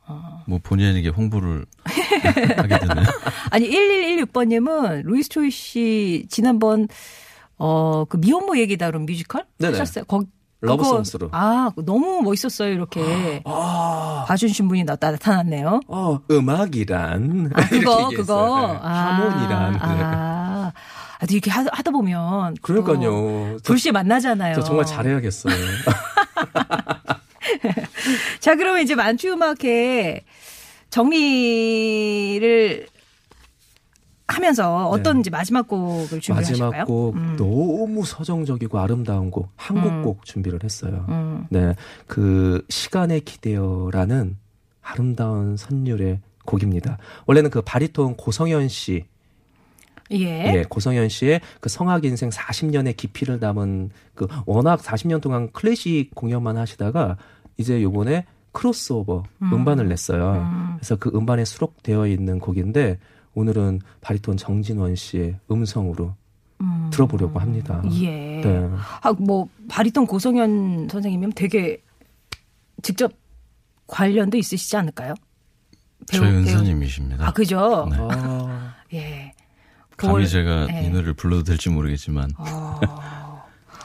어. 0.07 0.43
뭐 0.47 0.59
본의 0.63 0.89
아니게 0.89 1.09
홍보를 1.09 1.65
하게 2.57 2.79
되네요. 2.79 3.05
아니 3.51 3.69
1116번님은 3.69 5.03
루이스 5.05 5.29
초이 5.29 5.51
씨 5.51 6.25
지난번 6.29 6.87
어 7.57 8.05
그 8.09 8.17
미혼모 8.17 8.57
얘기 8.57 8.77
다룬 8.77 9.05
뮤지컬 9.05 9.45
네네. 9.57 9.77
하셨어요. 9.77 10.05
거 10.05 10.23
러브송스로. 10.61 11.29
아 11.33 11.71
너무 11.85 12.21
멋있었어요. 12.23 12.71
이렇게 12.71 13.41
아, 13.45 14.25
봐주신 14.27 14.67
분이 14.67 14.83
나, 14.85 14.95
나타났네요. 14.99 15.81
어, 15.87 16.19
음악이란 16.31 17.51
아 17.53 17.61
그거. 17.69 18.09
그거 18.09 18.67
네. 18.73 18.79
아, 18.81 18.89
하모니란 18.89 19.71
네. 19.73 19.79
아, 19.81 20.71
아 21.19 21.25
이렇게 21.29 21.51
하, 21.51 21.63
하다 21.71 21.91
보면 21.91 22.55
또 22.55 22.61
그러니까요. 22.61 23.57
저, 23.63 23.71
불씨 23.71 23.91
만나잖아요. 23.91 24.55
저 24.55 24.61
정말 24.63 24.85
잘해야겠어요. 24.85 25.53
자, 28.39 28.55
그러면 28.55 28.81
이제 28.83 28.95
만추 28.95 29.31
음악회 29.31 30.23
정리를 30.89 32.87
하면서 34.27 34.89
어떤지 34.89 35.29
마지막 35.29 35.67
곡을 35.67 36.19
준비하실까요? 36.19 36.71
네. 36.71 36.77
마지막 36.77 36.85
곡 36.85 37.15
음. 37.15 37.35
너무 37.37 38.03
서정적이고 38.03 38.77
아름다운 38.77 39.31
곡한곡 39.31 39.91
음. 39.91 40.03
꼭 40.03 40.25
준비를 40.25 40.63
했어요. 40.63 41.05
음. 41.09 41.47
네, 41.49 41.75
그 42.07 42.63
시간에 42.69 43.19
기대어라는 43.19 44.37
아름다운 44.81 45.57
선율의 45.57 46.19
곡입니다. 46.45 46.97
원래는 47.25 47.49
그 47.49 47.61
바리톤 47.61 48.15
고성현 48.15 48.67
씨, 48.69 49.05
예. 50.11 50.53
예, 50.55 50.63
고성현 50.67 51.09
씨의 51.09 51.41
그 51.59 51.69
성악 51.69 52.05
인생 52.05 52.29
40년의 52.29 52.95
깊이를 52.95 53.39
담은 53.39 53.91
그 54.15 54.27
워낙 54.45 54.79
40년 54.79 55.21
동안 55.21 55.51
클래식 55.51 56.15
공연만 56.15 56.57
하시다가 56.57 57.17
이제 57.57 57.81
요번에 57.81 58.25
크로스오버 58.51 59.23
음. 59.43 59.53
음. 59.53 59.65
반을 59.65 59.87
냈어요. 59.87 60.33
음. 60.33 60.73
그래서 60.77 60.95
그 60.95 61.11
음반에 61.13 61.45
수록되어 61.45 62.07
있는 62.07 62.39
곡인데 62.39 62.99
오늘은 63.35 63.81
바리톤 64.01 64.37
정진원 64.37 64.95
씨의 64.95 65.39
음성으로 65.51 66.15
음. 66.61 66.89
들어보려고 66.91 67.39
합니다. 67.39 67.81
예. 68.01 68.41
네. 68.41 68.69
아, 69.01 69.11
뭐 69.13 69.47
바리톤 69.69 70.07
고성현 70.07 70.87
선생님이면 70.89 71.33
되게 71.35 71.83
직접 72.81 73.11
관련도 73.85 74.37
있으시지 74.37 74.75
않을까요? 74.75 75.13
배우- 76.11 76.21
저희 76.23 76.31
은사님이십니다. 76.35 77.27
아, 77.27 77.31
그죠? 77.33 77.87
네. 77.91 77.97
아, 77.99 78.73
예. 78.93 79.33
감히 79.97 80.13
그걸- 80.13 80.27
제가 80.27 80.65
네. 80.67 80.85
이 80.85 80.89
노래를 80.89 81.13
불러도 81.13 81.43
될지 81.43 81.69
모르겠지만 81.69 82.31
어, 82.37 82.79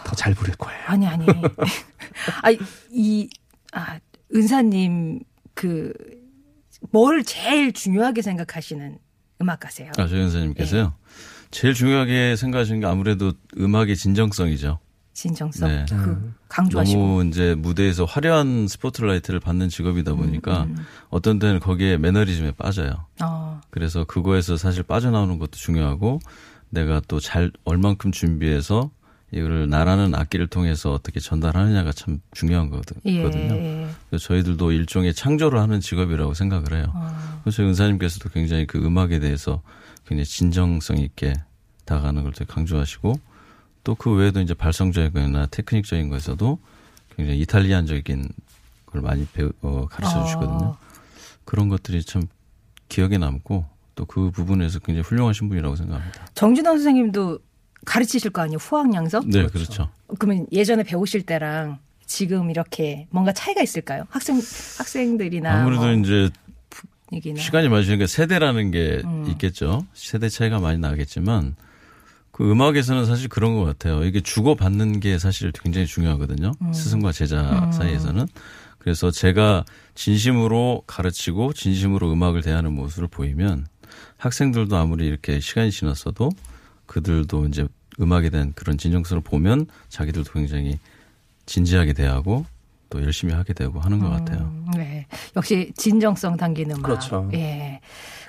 더잘 0.06 0.34
부를 0.34 0.54
거예요. 0.56 0.80
아니 0.86 1.06
아니. 1.06 1.26
아, 2.42 2.50
이 2.90 3.28
아, 3.72 3.98
은사님 4.34 5.20
그 5.54 5.92
뭘 6.90 7.22
제일 7.22 7.72
중요하게 7.72 8.22
생각하시는 8.22 8.98
음악가세요? 9.40 9.92
아, 9.98 10.06
저희 10.06 10.20
은사님께서요. 10.20 10.82
네. 10.84 10.90
제일 11.50 11.74
중요하게 11.74 12.36
생각하시는 12.36 12.80
게 12.80 12.86
아무래도 12.86 13.32
음악의 13.58 13.96
진정성이죠. 13.96 14.78
진정성. 15.12 15.68
네. 15.68 15.84
그 15.90 16.32
강조하시고. 16.48 16.98
너무 17.00 17.24
이제 17.26 17.54
무대에서 17.54 18.04
화려한 18.04 18.66
스포트라이트를 18.66 19.40
받는 19.40 19.68
직업이다 19.68 20.14
보니까 20.14 20.64
음. 20.64 20.76
어떤 21.10 21.38
때는 21.38 21.60
거기에 21.60 21.98
매너리즘에 21.98 22.52
빠져요. 22.52 23.06
어. 23.22 23.60
그래서 23.70 24.04
그거에서 24.04 24.56
사실 24.56 24.82
빠져나오는 24.82 25.38
것도 25.38 25.52
중요하고 25.52 26.18
내가 26.70 27.00
또 27.06 27.20
잘 27.20 27.52
얼만큼 27.64 28.10
준비해서 28.12 28.90
이거를 29.32 29.68
나라는 29.68 30.14
악기를 30.14 30.46
통해서 30.48 30.92
어떻게 30.92 31.18
전달하느냐가 31.18 31.92
참 31.92 32.20
중요한 32.32 32.70
거거든- 32.70 32.96
예. 33.06 33.22
거든요. 33.22 33.54
예. 33.54 33.88
그래서 34.10 34.26
저희들도 34.26 34.72
일종의 34.72 35.14
창조를 35.14 35.58
하는 35.58 35.80
직업이라고 35.80 36.34
생각을 36.34 36.74
해요. 36.74 36.92
어. 36.94 37.40
그래서 37.42 37.62
은사님께서도 37.62 38.28
굉장히 38.28 38.66
그 38.66 38.78
음악에 38.78 39.18
대해서 39.20 39.62
굉장히 40.06 40.26
진정성 40.26 40.98
있게 40.98 41.32
다가가는 41.86 42.22
걸 42.22 42.32
되게 42.32 42.52
강조하시고 42.52 43.14
또 43.84 43.94
그 43.96 44.12
외에도 44.12 44.40
이제 44.40 44.54
발성적이거나 44.54 45.46
테크닉적인 45.46 46.08
거에서도 46.10 46.58
굉장히 47.16 47.40
이탈리안적인 47.40 48.28
걸 48.86 49.00
많이 49.00 49.26
배우, 49.32 49.50
어, 49.62 49.86
가르쳐 49.90 50.22
주시거든요. 50.24 50.66
어. 50.66 50.78
그런 51.44 51.68
것들이 51.68 52.04
참 52.04 52.22
기억에 52.88 53.16
남고 53.18 53.64
또 53.94 54.04
그 54.04 54.30
부분에서 54.30 54.78
굉장히 54.80 55.02
훌륭하신 55.06 55.48
분이라고 55.48 55.74
생각합니다. 55.76 56.26
정진원 56.34 56.76
선생님도 56.78 57.38
가르치실 57.84 58.30
거 58.30 58.42
아니에요? 58.42 58.58
후학 58.58 58.92
양성? 58.94 59.28
네, 59.28 59.46
그렇죠. 59.46 59.88
그러면 60.18 60.46
예전에 60.52 60.82
배우실 60.82 61.22
때랑 61.22 61.78
지금 62.06 62.50
이렇게 62.50 63.06
뭔가 63.10 63.32
차이가 63.32 63.62
있을까요? 63.62 64.06
학생 64.10 64.36
학생들이나 64.36 65.62
아무래도 65.62 65.82
뭐 65.82 65.92
이제 65.92 66.30
얘기나 67.12 67.40
시간이 67.40 67.68
맞으니까 67.68 68.06
세대라는 68.06 68.70
게 68.70 69.02
음. 69.04 69.26
있겠죠. 69.30 69.86
세대 69.94 70.28
차이가 70.28 70.58
많이 70.58 70.78
나겠지만 70.78 71.56
그 72.30 72.50
음악에서는 72.50 73.04
사실 73.04 73.28
그런 73.28 73.54
것 73.54 73.64
같아요. 73.64 74.04
이게 74.04 74.20
주고 74.20 74.54
받는 74.54 75.00
게 75.00 75.18
사실 75.18 75.52
굉장히 75.52 75.86
중요하거든요. 75.86 76.52
음. 76.60 76.72
스승과 76.72 77.12
제자 77.12 77.70
사이에서는. 77.72 78.26
그래서 78.78 79.10
제가 79.10 79.64
진심으로 79.94 80.82
가르치고 80.86 81.52
진심으로 81.52 82.12
음악을 82.12 82.42
대하는 82.42 82.72
모습을 82.72 83.06
보이면 83.06 83.66
학생들도 84.16 84.76
아무리 84.76 85.06
이렇게 85.06 85.38
시간이 85.38 85.70
지났어도 85.70 86.30
그들도 86.86 87.46
이제 87.46 87.66
음악에 88.00 88.30
대한 88.30 88.52
그런 88.54 88.78
진정성을 88.78 89.22
보면 89.22 89.66
자기들도 89.88 90.32
굉장히 90.32 90.78
진지하게 91.46 91.92
대하고 91.92 92.46
또 92.88 93.02
열심히 93.02 93.32
하게 93.32 93.52
되고 93.52 93.80
하는 93.80 93.98
것 93.98 94.10
같아요. 94.10 94.40
음, 94.40 94.70
네. 94.76 95.06
역시 95.36 95.72
진정성 95.76 96.36
담기는 96.36 96.76
음악. 96.76 96.86
그렇죠. 96.86 97.30
예. 97.34 97.80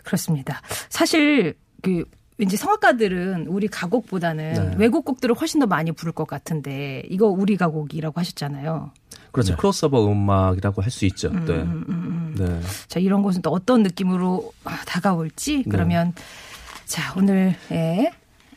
그렇습니다. 0.04 0.62
사실 0.89 1.56
그 1.82 2.06
왠지 2.38 2.58
성악가들은 2.58 3.48
우리 3.48 3.68
가곡보다는 3.68 4.54
네. 4.72 4.76
외국 4.78 5.06
곡들을 5.06 5.36
훨씬 5.36 5.60
더 5.60 5.68
많이 5.68 5.92
부를 5.92 6.13
것 6.13 6.26
같은데 6.28 7.04
이거 7.10 7.28
우리 7.28 7.56
가곡이라고 7.58 8.20
하셨잖아요. 8.20 8.92
그렇죠. 9.32 9.54
네. 9.54 9.58
크로스오버 9.58 10.06
음악이라고 10.12 10.82
할 10.82 10.89
수 10.92 11.06
있죠. 11.06 11.30
네. 11.30 11.54
음, 11.54 11.84
음, 11.88 11.89
음. 11.89 12.36
네. 12.38 12.62
자, 12.88 13.00
이런 13.00 13.22
것은 13.22 13.42
또 13.42 13.52
어떤 13.52 13.84
느낌으로 13.84 14.52
아, 14.63 14.78
다가올지 14.86 15.63
그러면 15.70 16.13
자, 16.86 17.13
오늘 17.18 17.56
예. 17.72 18.12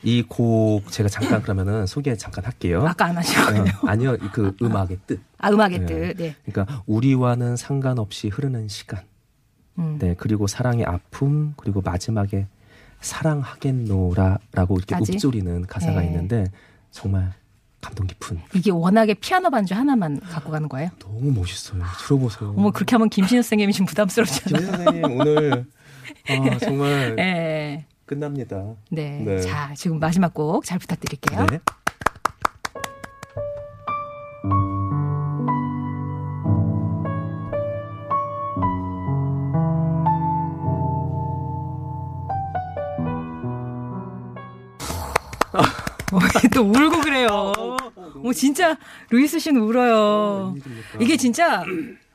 이 0.06 0.22
곡 0.28 0.90
제가 0.92 1.08
잠깐 1.08 1.42
그러면은 1.42 1.84
소개 1.86 2.14
잠깐 2.16 2.44
할게요. 2.44 2.84
아까 2.86 3.06
안 3.06 3.16
하셨군요. 3.16 3.62
어, 3.82 3.86
아니요, 3.88 4.16
그 4.32 4.54
음악의 4.62 4.98
뜻. 5.06 5.20
아, 5.38 5.50
음악의 5.50 5.80
네. 5.80 5.86
뜻. 5.86 6.16
네. 6.16 6.36
그러니까 6.46 6.82
우리와는 6.86 7.56
상관없이 7.56 8.28
흐르는 8.28 8.68
시간. 8.68 9.00
음. 9.78 9.98
네, 10.00 10.14
그리고 10.16 10.46
사랑의 10.46 10.84
아픔, 10.84 11.54
그리고 11.56 11.80
마지막에 11.82 12.46
사랑하겠노라라고 13.00 14.76
이렇게 14.78 14.94
까지? 14.94 15.12
읊조리는 15.14 15.66
가사가 15.66 16.00
네. 16.00 16.06
있는데 16.06 16.44
정말 16.90 17.32
감동 17.80 18.06
깊은 18.06 18.40
이게 18.54 18.70
워낙에 18.70 19.14
피아노 19.14 19.50
반주 19.50 19.74
하나만 19.74 20.20
갖고 20.20 20.50
가는 20.50 20.68
거예요? 20.68 20.90
너무 20.98 21.30
멋있어요. 21.32 21.82
들어보세요. 22.00 22.54
어머, 22.56 22.70
그렇게 22.70 22.94
하면 22.96 23.08
김신우 23.10 23.42
선생님이 23.42 23.72
지금 23.72 23.86
부담스럽잖아요. 23.86 24.66
김 24.66 24.76
선생님 24.84 25.20
오늘 25.20 25.66
아, 26.28 26.58
정말 26.62 27.16
예. 27.18 27.55
끝납니다. 28.06 28.74
네. 28.90 29.22
네. 29.24 29.40
자, 29.40 29.74
지금 29.76 29.98
마지막 29.98 30.32
곡 30.32 30.64
잘 30.64 30.78
부탁드릴게요. 30.78 31.46
네. 31.50 31.60
어, 46.12 46.18
또 46.54 46.62
울고 46.62 47.00
그래요. 47.00 47.28
어, 47.28 48.32
진짜 48.32 48.76
루이스 49.10 49.38
씨는 49.38 49.60
울어요. 49.60 50.54
이게 51.00 51.16
진짜 51.16 51.64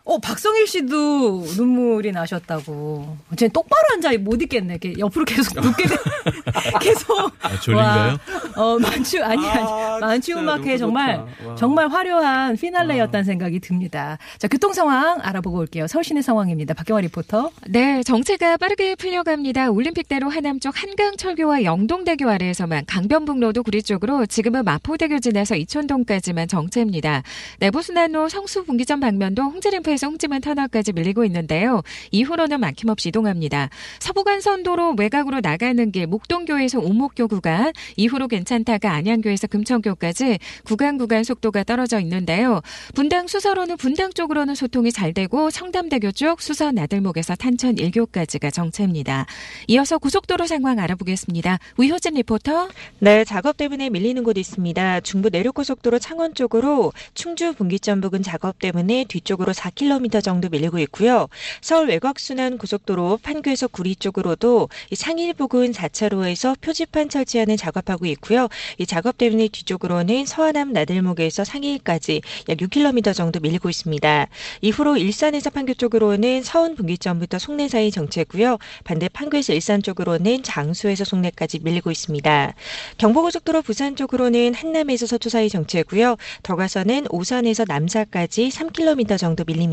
어 0.03 0.17
박성일 0.17 0.65
씨도 0.67 1.45
눈물이 1.57 2.11
나셨다고. 2.11 3.17
쟤 3.37 3.47
똑바로 3.47 3.81
앉아 3.93 4.11
못 4.19 4.41
있겠네. 4.41 4.73
이렇게 4.81 4.99
옆으로 4.99 5.25
계속 5.25 5.59
눕게 5.61 5.83
돼. 5.87 5.95
계속. 6.81 7.31
아, 7.41 7.59
졸린가요? 7.59 8.17
와, 8.55 8.63
어 8.63 8.79
만추 8.79 9.23
아니 9.23 9.47
아니 9.47 9.61
아, 9.61 9.97
만추 10.01 10.27
진짜 10.33 10.41
음악회 10.41 10.77
정말. 10.77 11.23
정말 11.55 11.87
화려한 11.87 12.57
피날레였다는 12.57 13.23
생각이 13.25 13.59
듭니다. 13.59 14.17
자 14.39 14.47
교통 14.47 14.73
상황 14.73 15.19
알아보고 15.21 15.59
올게요. 15.59 15.85
서울시내 15.87 16.21
상황입니다. 16.23 16.73
박경화 16.73 17.01
리포터. 17.01 17.51
네, 17.69 18.01
정체가 18.03 18.57
빠르게 18.57 18.95
풀려갑니다. 18.95 19.69
올림픽대로 19.69 20.29
하남 20.29 20.59
쪽 20.59 20.81
한강철교와 20.81 21.63
영동대교 21.63 22.27
아래에서만 22.27 22.85
강변북로도 22.87 23.61
구리 23.63 23.83
쪽으로 23.83 24.25
지금은 24.25 24.63
마포대교 24.65 25.19
지나서 25.19 25.55
이촌동까지만 25.57 26.47
정체입니다. 26.47 27.21
내부순환로 27.59 28.29
성수분기점 28.29 28.99
방면도 28.99 29.43
홍지림프 29.43 29.90
에서 29.91 30.07
홍지문 30.07 30.41
터널까지 30.41 30.93
밀리고 30.93 31.25
있는데요. 31.25 31.81
이후로는 32.11 32.59
막힘없이 32.59 33.09
이동합니다. 33.09 33.69
서부간선도로 33.99 34.95
외곽으로 34.97 35.41
나가는 35.41 35.91
길 35.91 36.07
목동교에서 36.07 36.79
오목교 36.79 37.27
구간, 37.27 37.73
이후로 37.97 38.27
괜찮다가 38.27 38.93
안양교에서 38.93 39.47
금천교까지 39.47 40.39
구간 40.63 40.97
구간 40.97 41.23
속도가 41.23 41.63
떨어져 41.63 41.99
있는데요. 41.99 42.61
분당 42.95 43.27
수서로는 43.27 43.77
분당 43.77 44.11
쪽으로는 44.13 44.55
소통이 44.55 44.91
잘 44.91 45.13
되고 45.13 45.51
청담대교 45.51 46.13
쪽 46.13 46.41
수서 46.41 46.71
나들목에서 46.71 47.35
탄천 47.35 47.75
1교까지가 47.75 48.53
정체입니다. 48.53 49.25
이어서 49.67 49.97
고속도로 49.97 50.47
상황 50.47 50.79
알아보겠습니다. 50.79 51.59
위호진 51.77 52.13
리포터. 52.15 52.69
네, 52.99 53.23
작업 53.25 53.57
때문에 53.57 53.89
밀리는 53.89 54.23
곳 54.23 54.37
있습니다. 54.37 55.01
중부 55.01 55.29
내륙고속도로 55.29 55.99
창원 55.99 56.33
쪽으로 56.33 56.93
충주 57.13 57.53
분기점 57.53 58.01
부근 58.01 58.23
작업 58.23 58.59
때문에 58.59 59.05
뒤쪽으로 59.07 59.51
4km 59.53 59.80
정도 60.21 60.47
밀리고 60.49 60.77
있고요. 60.79 61.27
서울 61.61 61.87
외곽순환 61.87 62.57
고속도로 62.57 63.19
판교에서 63.23 63.67
구리 63.67 63.95
쪽으로도 63.95 64.69
이 64.91 64.95
상일 64.95 65.33
부근 65.33 65.71
4차로에서 65.71 66.59
표지판 66.61 67.09
설치하는 67.09 67.57
작업하고. 67.57 68.05
있고요. 68.11 68.47
이 68.77 68.85
작업 68.85 69.17
때문에 69.17 69.47
뒤쪽으로는 69.47 70.25
서하남 70.25 70.73
나들목에서 70.73 71.43
상일까지 71.43 72.21
약 72.49 72.57
6km 72.57 73.13
정도 73.15 73.39
밀리고 73.39 73.69
있습니다. 73.69 74.27
이후로 74.61 74.97
일산에서 74.97 75.49
판교 75.49 75.75
쪽으로는 75.75 76.43
서운 76.43 76.75
분기점부터 76.75 77.39
송내 77.39 77.67
사이 77.67 77.91
정체고요. 77.91 78.57
반대 78.83 79.07
판교에서 79.09 79.53
일산 79.53 79.81
쪽으로는 79.81 80.43
장수에서 80.43 81.03
송내까지 81.03 81.59
밀리고 81.63 81.91
있습니다. 81.91 82.53
경부고속도로 82.97 83.61
부산 83.61 83.95
쪽으로는 83.95 84.53
한남에서 84.53 85.05
서초 85.05 85.29
사이 85.29 85.49
정체고요. 85.49 86.17
더 86.43 86.55
가서는 86.55 87.07
오산에서 87.09 87.65
남사까지 87.67 88.49
3km 88.49 89.17
정도 89.17 89.43
밀립니다. 89.45 89.70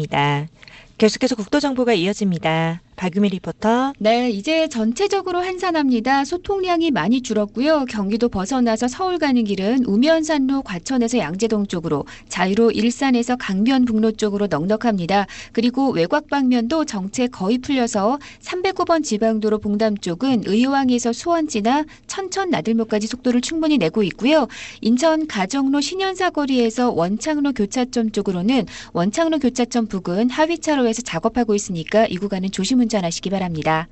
계속해서 0.98 1.36
국도정보가 1.36 1.94
이어집니다. 1.94 2.80
박유미 2.98 3.28
리포터. 3.28 3.92
네, 3.98 4.28
이제 4.28 4.68
전체적으로 4.68 5.38
한산합니다. 5.38 6.24
소통량이 6.24 6.90
많이 6.90 7.22
줄었고요. 7.22 7.84
경기도 7.84 8.28
벗어나서 8.28 8.88
서울 8.88 9.18
가는 9.18 9.44
길은 9.44 9.84
우면산로 9.84 10.62
과천에서 10.62 11.18
양재동 11.18 11.68
쪽으로, 11.68 12.04
자유로 12.28 12.72
일산에서 12.72 13.36
강변북로 13.36 14.12
쪽으로 14.12 14.48
넉넉합니다. 14.48 15.26
그리고 15.52 15.90
외곽 15.90 16.28
방면도 16.28 16.84
정체 16.86 17.28
거의 17.28 17.58
풀려서 17.58 18.18
309번 18.40 19.04
지방도로 19.04 19.58
봉담 19.58 19.96
쪽은 19.96 20.42
의왕에서 20.46 21.12
수원지나 21.12 21.84
천천 22.08 22.50
나들목까지 22.50 23.06
속도를 23.06 23.40
충분히 23.40 23.78
내고 23.78 24.02
있고요. 24.02 24.48
인천 24.80 25.28
가정로 25.28 25.80
신현사거리에서 25.80 26.90
원창로 26.90 27.52
교차점 27.52 28.10
쪽으로는 28.10 28.66
원창로 28.92 29.38
교차점 29.38 29.86
부근 29.86 30.30
하위차로에서 30.30 31.02
작업하고 31.02 31.54
있으니까 31.54 32.06
이 32.06 32.16
구간은 32.16 32.50
조심 32.50 32.80
운전하시기 32.88 33.28
바랍니다. 33.30 33.86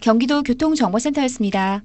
경기도 0.00 0.42
교통정보센터였습니다. 0.42 1.82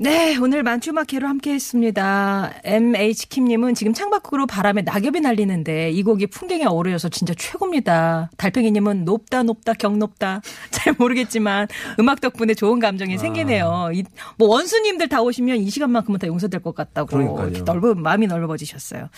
네, 0.00 0.36
오늘 0.36 0.62
만추마케로 0.62 1.26
함께 1.26 1.52
했습니다. 1.54 2.52
MH킴님은 2.62 3.74
지금 3.74 3.92
창밖으로 3.92 4.46
바람에 4.46 4.82
낙엽이 4.82 5.20
날리는데 5.20 5.90
이 5.90 6.04
곡이 6.04 6.28
풍경에 6.28 6.66
어우러져서 6.66 7.08
진짜 7.08 7.34
최고입니다. 7.34 8.30
달팽이님은 8.36 9.04
높다, 9.04 9.42
높다, 9.42 9.72
경높다. 9.72 10.40
잘 10.70 10.94
모르겠지만 10.96 11.66
음악 11.98 12.20
덕분에 12.20 12.54
좋은 12.54 12.78
감정이 12.78 13.18
생기네요. 13.18 13.90
이, 13.92 14.04
뭐 14.36 14.48
원수님들 14.48 15.08
다 15.08 15.20
오시면 15.20 15.58
이 15.58 15.70
시간만큼은 15.70 16.20
다 16.20 16.28
용서될 16.28 16.62
것 16.62 16.76
같다고. 16.76 17.08
그러니까요. 17.08 17.48
이렇게 17.48 17.62
넓은, 17.62 18.00
마음이 18.00 18.28
넓어지셨어요. 18.28 19.08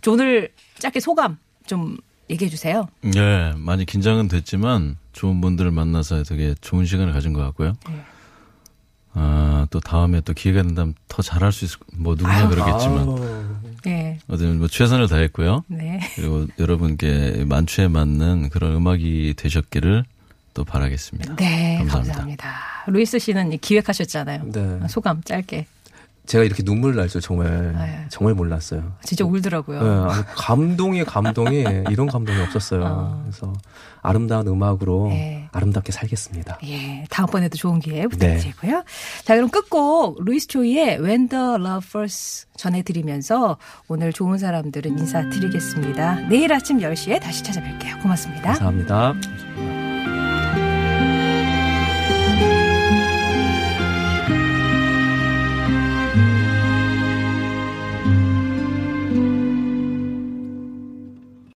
저 0.00 0.10
오늘 0.10 0.52
짧게 0.78 1.00
소감 1.00 1.36
좀 1.66 1.98
얘기해 2.30 2.48
주세요. 2.48 2.88
네, 3.02 3.52
많이 3.56 3.84
긴장은 3.84 4.28
됐지만 4.28 4.96
좋은 5.12 5.40
분들을 5.40 5.70
만나서 5.70 6.22
되게 6.22 6.54
좋은 6.60 6.86
시간을 6.86 7.12
가진 7.12 7.32
것 7.32 7.40
같고요. 7.42 7.74
네. 7.88 8.00
아, 9.12 9.66
또 9.70 9.80
다음에 9.80 10.20
또 10.20 10.32
기회가 10.32 10.62
된다면 10.62 10.94
더 11.08 11.20
잘할 11.20 11.50
수 11.52 11.64
있을, 11.64 11.78
뭐 11.94 12.14
누구나 12.14 12.48
그러겠지만. 12.48 13.50
네. 13.84 14.18
어쨌든 14.28 14.58
뭐 14.58 14.68
최선을 14.68 15.08
다했고요. 15.08 15.64
네. 15.66 16.00
그리고 16.14 16.46
여러분께 16.58 17.44
만추에 17.46 17.88
맞는 17.88 18.50
그런 18.50 18.76
음악이 18.76 19.34
되셨기를 19.36 20.04
또 20.54 20.64
바라겠습니다. 20.64 21.36
네, 21.36 21.78
감사합니다. 21.78 22.14
감사합니다. 22.14 22.54
루이스 22.86 23.18
씨는 23.18 23.58
기획하셨잖아요. 23.58 24.52
네. 24.52 24.80
소감 24.88 25.22
짧게. 25.22 25.66
제가 26.30 26.44
이렇게 26.44 26.62
눈물 26.62 26.94
날 26.94 27.08
줄 27.08 27.20
정말 27.20 27.74
아유. 27.76 27.92
정말 28.08 28.34
몰랐어요. 28.34 28.92
진짜 29.02 29.24
울더라고요. 29.24 29.82
네, 29.82 30.12
감동이 30.36 31.02
감동이 31.04 31.64
이런 31.90 32.06
감동이 32.06 32.40
없었어요. 32.42 32.84
어. 32.84 33.20
그래서 33.24 33.52
아름다운 34.00 34.46
음악으로 34.46 35.08
네. 35.08 35.48
아름답게 35.50 35.90
살겠습니다. 35.90 36.58
예, 36.66 37.04
다음번에도 37.10 37.56
좋은 37.56 37.80
기회 37.80 38.06
부탁드리고요. 38.06 38.84
자, 39.24 39.34
그럼 39.34 39.50
끝곡 39.50 40.22
루이스 40.24 40.46
초이의 40.46 40.98
When 41.02 41.28
the 41.28 41.44
Love 41.56 41.84
First 41.88 42.46
전해드리면서 42.56 43.58
오늘 43.88 44.12
좋은 44.12 44.38
사람들은 44.38 44.98
인사드리겠습니다. 45.00 46.28
내일 46.28 46.52
아침 46.52 46.78
10시에 46.78 47.20
다시 47.20 47.42
찾아뵐게요. 47.42 48.02
고맙습니다. 48.02 48.52
감사합니다. 48.54 49.49